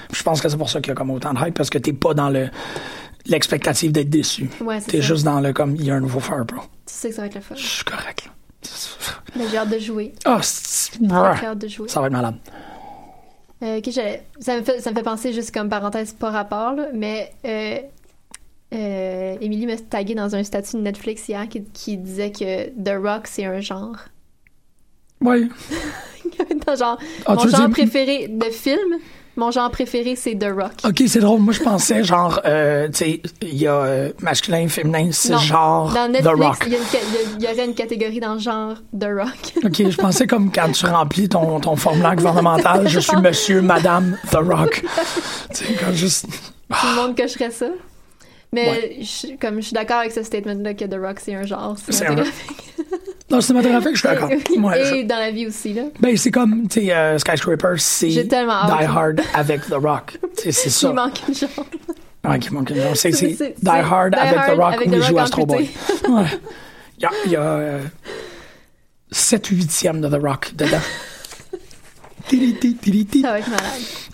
[0.08, 1.68] Puis je pense que c'est pour ça qu'il y a comme autant de hype, parce
[1.68, 2.48] que t'es pas dans le,
[3.26, 4.48] l'expectative d'être déçu.
[4.62, 6.62] Ouais, T'es juste dans le, comme, il y a un nouveau Fire Pro.
[6.62, 7.54] Tu sais que ça va être le fun.
[7.54, 8.32] Je suis correct, là.
[9.36, 10.12] Mais j'ai hâte de jouer.
[10.24, 11.88] Ah, J'ai hâte de jouer.
[11.88, 12.36] ça va être malade.
[13.62, 13.80] Euh,
[14.40, 17.78] ça, me fait, ça me fait penser juste comme parenthèse pas rapport, là, mais euh,
[18.74, 23.26] euh, m'a tagué dans un statut de Netflix hier qui, qui disait que The Rock
[23.26, 23.96] c'est un genre.
[25.20, 25.50] Oui.
[26.66, 28.96] Dans genre, Ah, mon genre dire- préféré de film,
[29.36, 30.72] mon genre préféré c'est The Rock.
[30.86, 31.40] Ok, c'est drôle.
[31.40, 35.92] Moi, je pensais, genre, euh, tu sais, il y a euh, masculin, féminin, c'est genre
[35.92, 36.66] Dans The Netflix, Rock.
[36.66, 39.52] il y, y aurait une catégorie dans le genre The Rock.
[39.64, 44.16] Ok, je pensais comme quand tu remplis ton, ton formulaire gouvernemental, je suis monsieur, madame,
[44.30, 44.82] The Rock.
[45.54, 46.26] tu sais, comme juste.
[46.70, 47.66] Tout le monde cocherait ça.
[48.52, 48.98] Mais Ouais.
[49.02, 52.06] je- comme je suis d'accord avec ce statement-là que The Rock c'est un genre C'est
[52.06, 52.14] un-.
[53.28, 54.28] Dans le cinématographique, je suis d'accord.
[54.30, 55.82] Ouais, je- Et dans la vie aussi, là.
[55.98, 58.34] Ben, c'est comme, tu sais, euh, Skyscraper, c'est Die.
[58.34, 60.18] Hard avec The Rock.
[60.36, 60.88] C'est ça.
[60.88, 61.50] Il manque une jambe.
[62.24, 62.94] Ouais, qui manque une jambe.
[62.94, 65.68] C'est Die Hard Die avec Hard The Rock avec où il joue Astro Boy.
[66.08, 66.22] Ouais.
[66.98, 67.82] Il y a, il y a euh,
[69.10, 70.78] 7 huitièmes de The Rock dedans.
[72.28, 72.36] Ça
[73.30, 73.62] va être malade.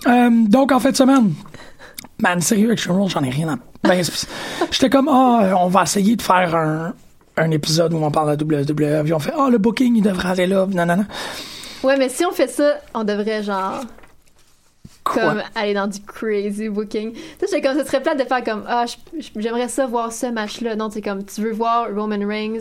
[0.07, 1.33] Euh, donc, en fin de semaine,
[2.19, 3.57] man, sérieux, avec Rules, j'en ai rien à.
[3.89, 4.03] Ben,
[4.71, 6.95] J'étais comme, ah, on va essayer de faire un,
[7.37, 9.05] un épisode où on parle de la WWE.
[9.05, 10.67] Puis on fait, ah, le booking, il devrait aller là.
[10.71, 11.07] Non, non, non.
[11.83, 13.81] Ouais, mais si on fait ça, on devrait genre
[15.05, 15.21] Quoi?
[15.23, 17.13] comme aller dans du crazy booking.
[17.13, 20.27] Tu sais, comme ça serait plate de faire comme ah, je- j'aimerais ça voir ce
[20.27, 20.77] match-là.
[20.77, 22.61] Non, c'est comme tu veux voir Roman Reigns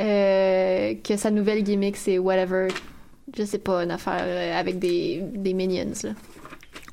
[0.00, 2.68] euh, que sa nouvelle gimmick c'est whatever.
[3.36, 6.10] Je sais pas, une affaire euh, avec des, des minions là.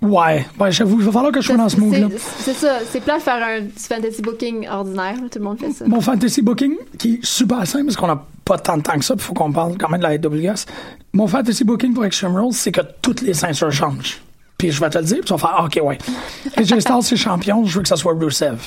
[0.02, 2.08] Ouais, ouais, j'avoue, il va falloir que je sois dans ce mood-là.
[2.40, 5.86] C'est ça, c'est plate de faire un fantasy booking ordinaire, tout le monde fait ça.
[5.88, 9.04] Mon fantasy booking, qui est super simple, parce qu'on n'a pas tant de temps que
[9.04, 10.66] ça, il faut qu'on parle quand même de la AWS.
[11.14, 14.22] Mon fantasy booking pour Extreme Rules, c'est que toutes les ceintures changent.
[14.60, 15.98] Puis je vais te le dire, puis tu vas faire, ah, OK, ouais.
[16.58, 18.60] AJ Styles, c'est champion, je veux que ça soit Rusev.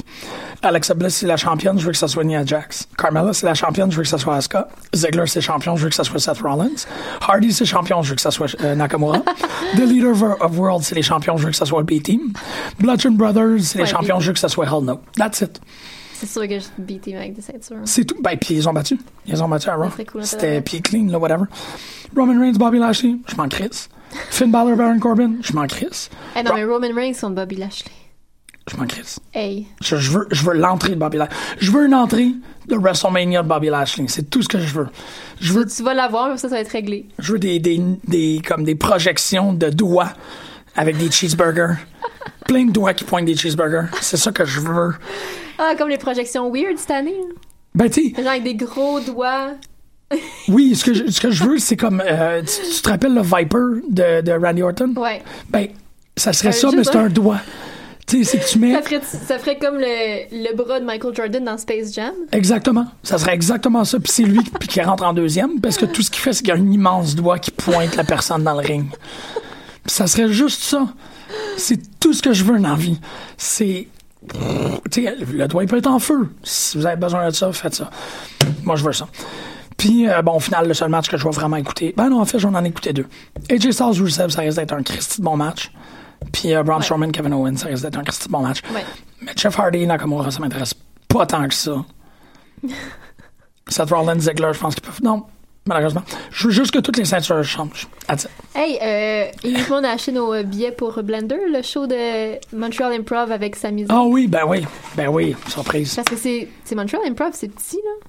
[0.62, 2.88] Alexa Bliss, c'est la championne, je veux que ça soit Nia Jax.
[2.96, 4.68] Carmella, c'est la championne, je veux que ça soit Asuka.
[4.94, 6.86] Ziggler, c'est champion, je veux que ça soit Seth Rollins.
[7.20, 9.18] Hardy, c'est champion, je veux que ça soit euh, Nakamura.
[9.76, 12.32] The Leader of, World, c'est les champions, je veux que ça soit B-Team.
[12.78, 14.98] Bludgeon Brothers, c'est les champions, je veux que ça soit Hell No.
[15.18, 15.60] That's it.
[16.14, 17.82] C'est sûr que je him avec des ceintures.
[17.84, 18.16] C'est tout.
[18.22, 18.98] Ben, puis ils ont battu.
[19.26, 19.88] Ils ont battu à Raw.
[20.10, 21.44] Cool, C'était pied clean, là, whatever.
[22.16, 23.90] Roman Reigns, Bobby Lashley, je m'en crisse.
[24.30, 26.10] Finn Balor, Baron Corbin, je m'en crisse.
[26.36, 27.90] Eh non, mais Roman Reigns contre Bobby Lashley.
[28.70, 29.18] Je m'en crisse.
[29.34, 29.66] Hey.
[29.80, 31.34] Je, je veux, je veux l'entrée de Bobby Lashley.
[31.58, 32.28] Je veux une entrée
[32.68, 34.04] de WrestleMania de Bobby Lashley.
[34.08, 34.88] C'est tout ce que je veux.
[35.40, 37.06] Je veux, Tu vas l'avoir, ça, ça va être réglé.
[37.18, 40.12] je veux des, des, des, comme des projections de doigts
[40.76, 41.74] avec des cheeseburgers.
[42.46, 43.88] Plein de doigts qui pointent des cheeseburgers.
[44.00, 44.94] C'est ça que je veux.
[45.58, 47.16] Ah, comme les projections weird cette année.
[47.18, 47.34] là.
[47.74, 49.52] Ben, tu sais, Genre avec des gros doigts.
[50.48, 52.02] Oui, ce que je, ce que je veux, c'est comme.
[52.04, 54.94] euh, tu, tu te rappelles le Viper de, de Randy Orton?
[54.96, 55.22] Ouais.
[55.50, 55.68] Ben,
[56.16, 57.40] ça serait Euh, ça, mais c'est un doigt.
[58.06, 58.74] Tu sais, c'est que tu mets.
[58.74, 62.12] Ça ferait, ça ferait comme le, le bras de Michael Jordan dans Space Jam.
[62.32, 62.86] Exactement.
[63.02, 63.98] Ça serait exactement ça.
[64.00, 66.40] Puis c'est lui qui- qui rentre en deuxième, parce que tout ce qu'il fait, c'est
[66.42, 68.86] qu'il y a un immense doigt qui pointe la personne dans le ring.
[68.90, 70.88] Puis ça serait juste ça.
[71.56, 73.00] C'est tout ce que je veux dans la vie.
[73.36, 73.86] C'est.
[74.90, 76.28] Tu sais, le doigt, il peut être en feu.
[76.42, 77.90] Si vous avez besoin de ça, faites ça.
[78.64, 79.08] Moi, je veux ça.
[79.82, 81.92] Puis, euh, bon, au final, le seul match que je vais vraiment écouter.
[81.96, 83.06] Ben non, en fait, j'en ai écouté deux.
[83.50, 85.72] AJ Styles Rusev, ça risque d'être un Christy de bon match.
[86.32, 86.84] Puis, euh, Braun Ouais.
[86.84, 88.62] Strowman, Kevin Owens, ça risque d'être un Christy de bon match.
[88.72, 88.84] Ouais.
[89.22, 90.74] Mais Jeff Hardy, Nakamura, ça m'intéresse
[91.08, 91.84] pas tant que ça.
[93.68, 95.02] Seth Rollins, Ziggler, je pense qu'ils peuvent.
[95.02, 95.24] Non.
[95.66, 96.02] malheureusement.
[96.30, 97.88] Je veux juste que toutes les ceintures changent.
[98.08, 98.28] It.
[98.54, 102.92] Hey, euh, le monde a acheté nos euh, billets pour Blender, le show de Montreal
[102.92, 103.90] Improv avec sa musique.
[103.92, 104.64] Ah oui, ben oui,
[104.96, 105.96] ben oui, surprise.
[105.96, 108.08] Parce que c'est Montreal Improv, c'est petit, là.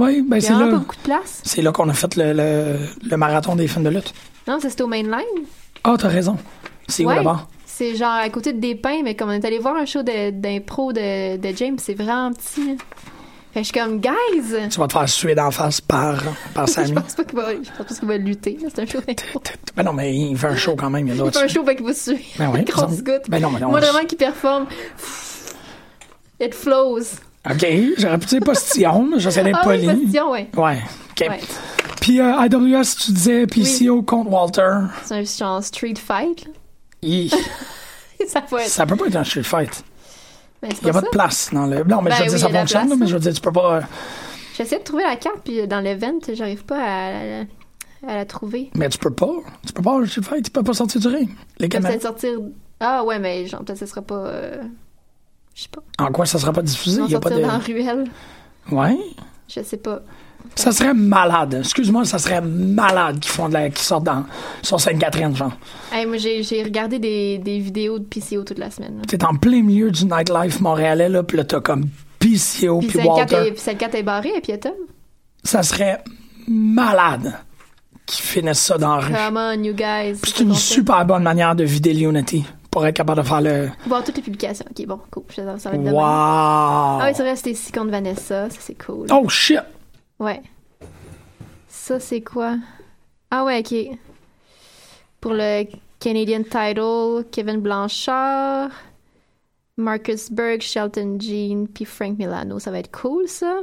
[0.00, 1.40] Oui, ben c'est là, pas beaucoup de place.
[1.44, 2.76] c'est là qu'on a fait le, le,
[3.08, 4.12] le marathon des films de lutte.
[4.48, 5.22] Non, c'était au Mainline.
[5.84, 6.36] Ah, t'as raison.
[6.88, 7.46] C'est où là-bas?
[7.66, 10.92] C'est genre à côté de Despins, mais comme on est allé voir un show d'impro
[10.92, 12.66] de, de James, c'est vraiment petit.
[12.66, 12.74] là.
[13.52, 14.68] Fait que je suis comme, guys!
[14.70, 16.22] Tu vas te faire suer d'en face par,
[16.54, 16.92] par Je Samy.
[16.92, 18.58] pense pas qu'il va, je pense pas qu'il va lutter.
[18.60, 19.42] C'est un show d'impro.
[19.76, 21.08] Ben non, mais il fait un show quand même.
[21.08, 22.20] Il, Il fait un show, fait qu'il va suer.
[22.38, 23.28] Ben oui, Grosse goutte.
[23.28, 23.70] Ben non, mais non.
[23.70, 24.66] Moi, vraiment, qui performe.
[26.40, 27.00] It flows.
[27.48, 27.66] OK,
[27.96, 30.00] j'aurais pu dire postillon, mais j'essaie d'être Ah oui, poli.
[30.02, 30.50] postillon, ouais.
[30.56, 30.78] Ouais,
[31.12, 31.26] OK.
[31.28, 31.40] Ouais.
[32.00, 34.72] Puis euh, IWS, tu disais PCO contre Walter.
[35.04, 36.52] C'est un genre street fight, là.
[38.28, 38.68] Ça peut être.
[38.68, 39.82] ça peut pas être un street fight.
[40.60, 41.82] Ben, Il y a pas pas de place dans le.
[41.84, 43.10] Non, mais Ben je veux oui, dire, ça fonctionne, place, mais là.
[43.10, 43.76] je veux dire, tu peux pas.
[43.76, 43.80] euh,
[44.58, 47.40] J'essaie de trouver la carte, puis dans l'event, j'arrive pas à,
[48.06, 48.70] à- la trouver.
[48.74, 49.32] Mais tu peux pas.
[49.66, 51.30] Tu peux pas un street fight, tu peux pas sortir du ring.
[51.58, 52.32] Les peut-être sortir.
[52.78, 54.14] Ah ouais, mais genre, peut-être ce sera pas.
[54.26, 54.62] euh,
[55.54, 55.82] Je sais pas.
[56.04, 57.02] En quoi ça sera pas diffusé?
[57.06, 57.40] Il y a pas de.
[57.40, 58.04] dans ruelle.
[58.70, 58.96] Ouais.
[59.48, 60.00] Je sais pas.
[60.54, 61.54] Ça serait malade.
[61.60, 63.68] Excuse-moi, ça serait malade qu'ils font de la...
[63.68, 64.24] qu'ils sortent dans...
[64.62, 65.52] sur Sainte-Catherine, genre.
[65.92, 68.96] Hey, moi, j'ai j'ai regardé des, des vidéos de PCO toute la semaine.
[68.96, 69.02] là.
[69.06, 71.88] T'es en plein milieu du nightlife montréalais, là, pis là, t'as comme
[72.20, 73.36] PCO Puis puis celle 4 Walter.
[73.48, 74.72] est, puis celle 4 est barrée, et piétonne.
[75.44, 76.02] Ça serait
[76.48, 77.34] malade
[78.06, 79.12] qu'ils finissent ça dans la rue.
[79.12, 80.18] Come on, you guys.
[80.22, 83.70] Puis c'est une super bonne manière de vider l'Unity pour être capable de faire le.
[83.86, 84.64] Voir toutes les publications.
[84.70, 85.24] Ok, bon, cool.
[85.34, 85.92] Ça, ça va être.
[85.92, 86.00] Wow!
[86.00, 88.48] Ah oui, c'est vrai, c'était ici contre Vanessa.
[88.50, 89.06] Ça, c'est cool.
[89.10, 89.60] Oh shit!
[90.18, 90.42] Ouais.
[91.68, 92.56] Ça, c'est quoi?
[93.30, 93.98] Ah ouais, ok.
[95.20, 95.64] Pour le
[95.98, 98.70] Canadian title, Kevin Blanchard,
[99.76, 102.58] Marcus Berg, Shelton Jean, puis Frank Milano.
[102.58, 103.60] Ça va être cool, ça.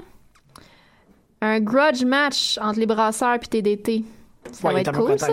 [1.41, 4.03] Un grudge match entre les brasseurs puis TDT.
[4.51, 5.27] Ça va Ouais, être t'as cool, ça?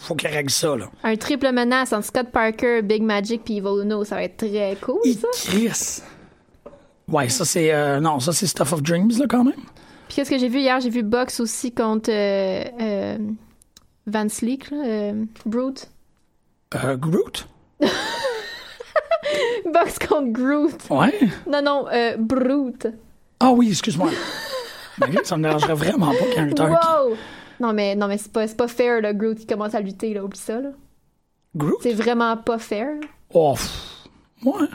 [0.00, 0.86] Faut, qu'ils règlent ça, là.
[1.02, 4.04] Un triple menace entre Scott Parker, Big Magic puis Evil Uno.
[4.04, 5.28] Ça va être très cool, ça.
[5.50, 6.02] Chris!
[7.08, 7.72] Ouais, ça c'est.
[7.72, 9.54] euh, non, ça c'est Stuff of Dreams, là, quand même.
[10.08, 10.80] Puis qu'est-ce que j'ai vu hier?
[10.80, 13.18] J'ai vu Box aussi contre euh, euh,
[14.06, 15.88] Van Sleek, là, euh, Brute.
[16.74, 17.46] Euh, Groot?
[19.72, 20.72] Box contre Groot.
[20.90, 21.18] Ouais.
[21.50, 21.86] Non, non,
[22.18, 22.88] Brute.
[23.40, 24.10] Ah oui, excuse-moi.
[25.24, 26.86] Ça me dérangerait vraiment pas qu'il y ait un lutteur qui.
[27.60, 30.12] Non, mais, non, mais c'est pas, c'est pas fair, là, Groot qui commence à lutter,
[30.14, 30.70] là, oublie ça, là.
[31.54, 31.76] Groot?
[31.82, 32.88] C'est vraiment pas fair.
[33.32, 33.54] Oh,
[34.44, 34.66] ouais.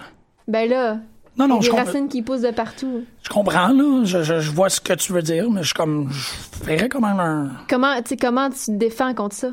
[0.47, 0.97] Ben là,
[1.37, 3.03] Non, non, je, des racines qui poussent de partout.
[3.21, 4.03] je comprends, là.
[4.03, 6.09] Je, je, je vois ce que tu veux dire, mais je comme.
[6.11, 6.19] Je
[6.63, 7.51] ferais quand même un.
[7.69, 9.49] Comment, comment tu te défends contre ça?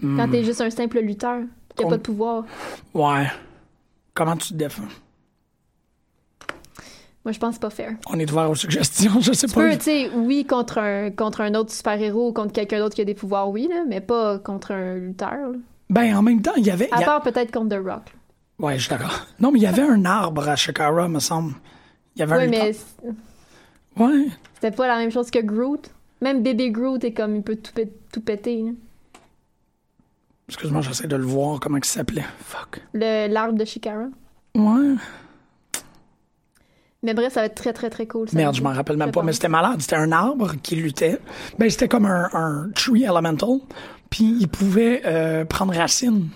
[0.00, 0.30] Quand Hmm.
[0.30, 1.40] t'es juste un simple lutteur,
[1.76, 2.44] Com- pas de pouvoir.
[2.94, 3.26] Ouais.
[4.14, 4.88] Comment tu te défends?
[7.24, 7.92] Moi, je pense pas fair.
[8.08, 9.68] On est ouvert aux suggestions, je sais Tu pas.
[9.70, 13.04] peux, sais, oui, contre un, contre un autre super-héros ou contre quelqu'un d'autre qui a
[13.04, 15.30] des pouvoirs, oui, là, mais pas contre un lutteur.
[15.32, 15.58] là.
[15.90, 16.88] Ben, en même temps, il y avait.
[16.92, 17.86] À y a- part peut-être contre The Rock.
[18.06, 18.66] là.
[18.66, 19.26] Ouais, je suis d'accord.
[19.38, 21.54] Non, mais il y avait un arbre à Shakara, me semble.
[22.16, 22.72] Il y avait un mais
[23.98, 24.26] Ouais.
[24.54, 25.90] c'était pas la même chose que Groot.
[26.22, 28.62] Même Baby Groot est comme, il peut tout, pé- tout péter.
[28.62, 28.70] là.
[30.48, 32.24] Excuse-moi, j'essaie de le voir, comment il s'appelait.
[32.44, 32.80] Fuck.
[32.92, 34.06] Le- L'arbre de Shikara.
[34.54, 34.94] Ouais.
[37.02, 38.28] Mais bref, ça va être très, très, très cool.
[38.28, 38.36] ça.
[38.36, 39.80] Merde, je m'en rappelle même pas, mais c'était malade.
[39.80, 41.18] C'était un arbre qui luttait.
[41.58, 43.58] Ben, c'était comme un, un tree elemental.
[44.10, 46.28] Puis il pouvait euh, prendre racine.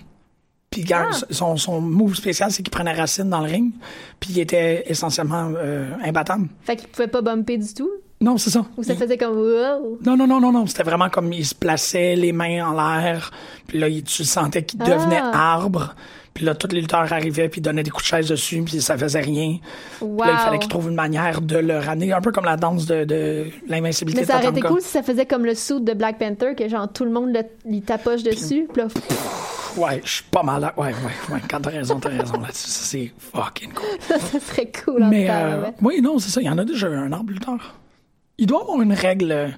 [0.71, 1.09] Puis Ah.
[1.29, 3.73] son, son move spécial, c'est qu'il prenait racine dans le ring.
[4.19, 6.47] Puis il était essentiellement euh, imbattable.
[6.63, 7.89] Fait qu'il pouvait pas bumper du tout?
[8.21, 8.65] Non, c'est ça.
[8.77, 9.99] Ou ça faisait comme wow?
[10.05, 10.65] Non, non, non, non, non.
[10.65, 13.29] C'était vraiment comme il se plaçait les mains en l'air.
[13.67, 15.53] Puis là, il- tu sentais qu'il devenait Ah.
[15.53, 15.93] arbre.
[16.35, 18.97] Puis là, tous les lutteurs arrivaient puis donnaient des coups de chaise dessus, puis ça
[18.97, 19.57] faisait rien.
[20.01, 20.17] Wow.
[20.17, 22.57] Puis là, il fallait qu'il trouve une manière de le ramener, un peu comme la
[22.57, 25.79] danse de, de l'invincibilité Mais ça aurait été cool si ça faisait comme le suit
[25.79, 27.29] de Black Panther, que genre tout le monde
[27.65, 28.67] le, tapoche dessus.
[28.71, 30.73] Puis là, pff, Ouais, je suis pas mal.
[30.77, 31.41] Ouais, ouais, ouais.
[31.49, 32.69] Quand t'as raison, t'as raison là-dessus.
[32.69, 33.85] Ça, c'est fucking cool.
[33.99, 35.73] ça, ça serait cool en Mais, euh, ouais.
[35.81, 36.41] oui, non, c'est ça.
[36.41, 37.75] Il y en a déjà un arbre lutteur.
[38.37, 39.57] Il doit avoir une règle.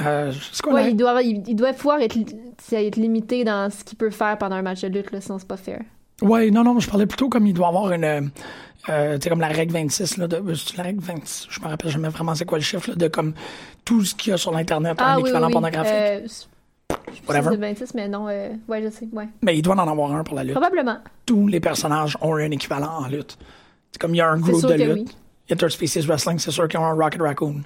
[0.00, 0.32] Euh,
[0.66, 2.16] Ouais, il doit, il, il doit pouvoir être,
[2.72, 5.46] être limité dans ce qu'il peut faire pendant un match de lutte, là, sinon c'est
[5.46, 5.82] pas fair.
[6.22, 8.04] Ouais, non, non, je parlais plutôt comme il doit avoir une.
[8.04, 8.20] euh,
[8.88, 11.66] euh, tu comme la règle 26, là, de, euh, c'est la règle 26, je me
[11.68, 13.34] rappelle jamais vraiment c'est quoi le chiffre, là, de comme
[13.84, 15.92] tout ce qu'il y a sur l'Internet, un Ah oui, équivalent oui, pornographique.
[15.94, 16.46] Euh, je sais
[16.88, 17.50] pas si Whatever.
[17.52, 19.28] c'est 26, mais non, euh, ouais, je sais, ouais.
[19.42, 20.54] Mais il doit en avoir un pour la lutte.
[20.54, 20.98] Probablement.
[21.24, 23.38] Tous les personnages ont un équivalent en lutte.
[23.92, 24.92] C'est comme il y a un groupe de lutte.
[25.08, 25.16] oui.
[25.50, 27.62] Interspecies Wrestling, c'est sûr qu'ils ont un Rocket Raccoon.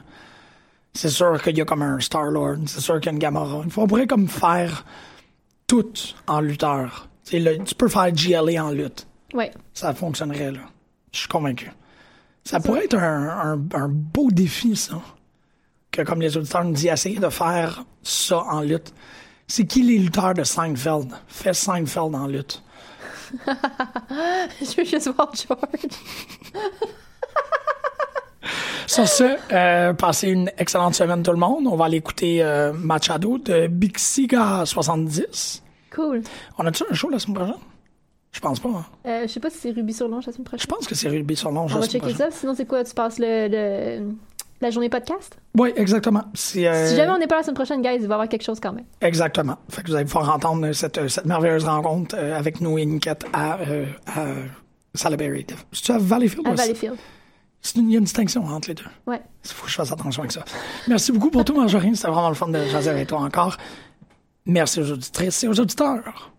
[0.95, 2.57] C'est sûr qu'il y a comme un Star-Lord.
[2.67, 3.63] C'est sûr qu'il y a une Gamora.
[3.77, 4.85] On pourrait comme faire
[5.67, 5.93] tout
[6.27, 7.09] en lutteur.
[7.25, 9.07] Tu sais, le- tu peux faire GLA en lutte.
[9.35, 9.53] Ouais.
[9.75, 10.61] Ça fonctionnerait, là.
[11.13, 11.71] Je suis convaincu.
[12.45, 15.01] Ça pourrait être un, un- un beau défi, ça.
[15.91, 18.93] que, comme les auditeurs nous disent, essayer de faire ça en lutte.
[19.47, 21.13] C'est qui les lutteurs de Seinfeld?
[21.27, 22.63] Fais Seinfeld en lutte.
[23.47, 25.93] Je veux juste voir George.
[28.87, 31.67] Sur ce, euh, passez une excellente semaine tout le monde.
[31.67, 35.63] On va aller écouter euh, Machado de Bixiga 70.
[35.95, 36.23] Cool.
[36.59, 37.55] On a-tu un show la semaine prochaine?
[38.33, 38.69] Je pense pas.
[38.69, 38.85] hein.
[39.07, 40.67] Euh, je sais pas si c'est Ruby sur Longe la semaine Je prochaine.
[40.69, 42.31] pense que c'est Ruby sur Longe On la va semaine checker prochaine.
[42.31, 42.39] ça.
[42.39, 42.85] Sinon, c'est quoi?
[42.85, 44.13] Tu passes le, le-
[44.61, 45.37] la journée podcast?
[45.57, 46.21] Oui, exactement.
[46.21, 48.43] Euh, Si jamais on n'est pas la semaine prochaine, guys, il va y avoir quelque
[48.45, 48.85] chose quand même.
[49.01, 49.57] Exactement.
[49.71, 53.25] Fait que vous allez pouvoir entendre cette, cette merveilleuse rencontre euh, avec nous et Niket
[53.33, 54.27] à, euh, à
[54.95, 55.47] Salaberry.
[55.73, 56.47] C'est-tu à Valleyfield?
[56.47, 56.97] À- Valleyfield.
[57.61, 58.85] C'est une- Il y a une distinction entre les deux.
[59.07, 59.21] Ouais.
[59.45, 60.45] Il faut que je fasse attention avec ça.
[60.87, 61.95] Merci beaucoup pour tout, Marjorie.
[61.97, 63.57] C'était vraiment le fun de jaser avec toi encore.
[64.47, 66.31] Merci aux auditrices et aux auditeurs.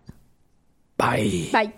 [0.98, 1.48] Bye.
[1.52, 1.70] Bye.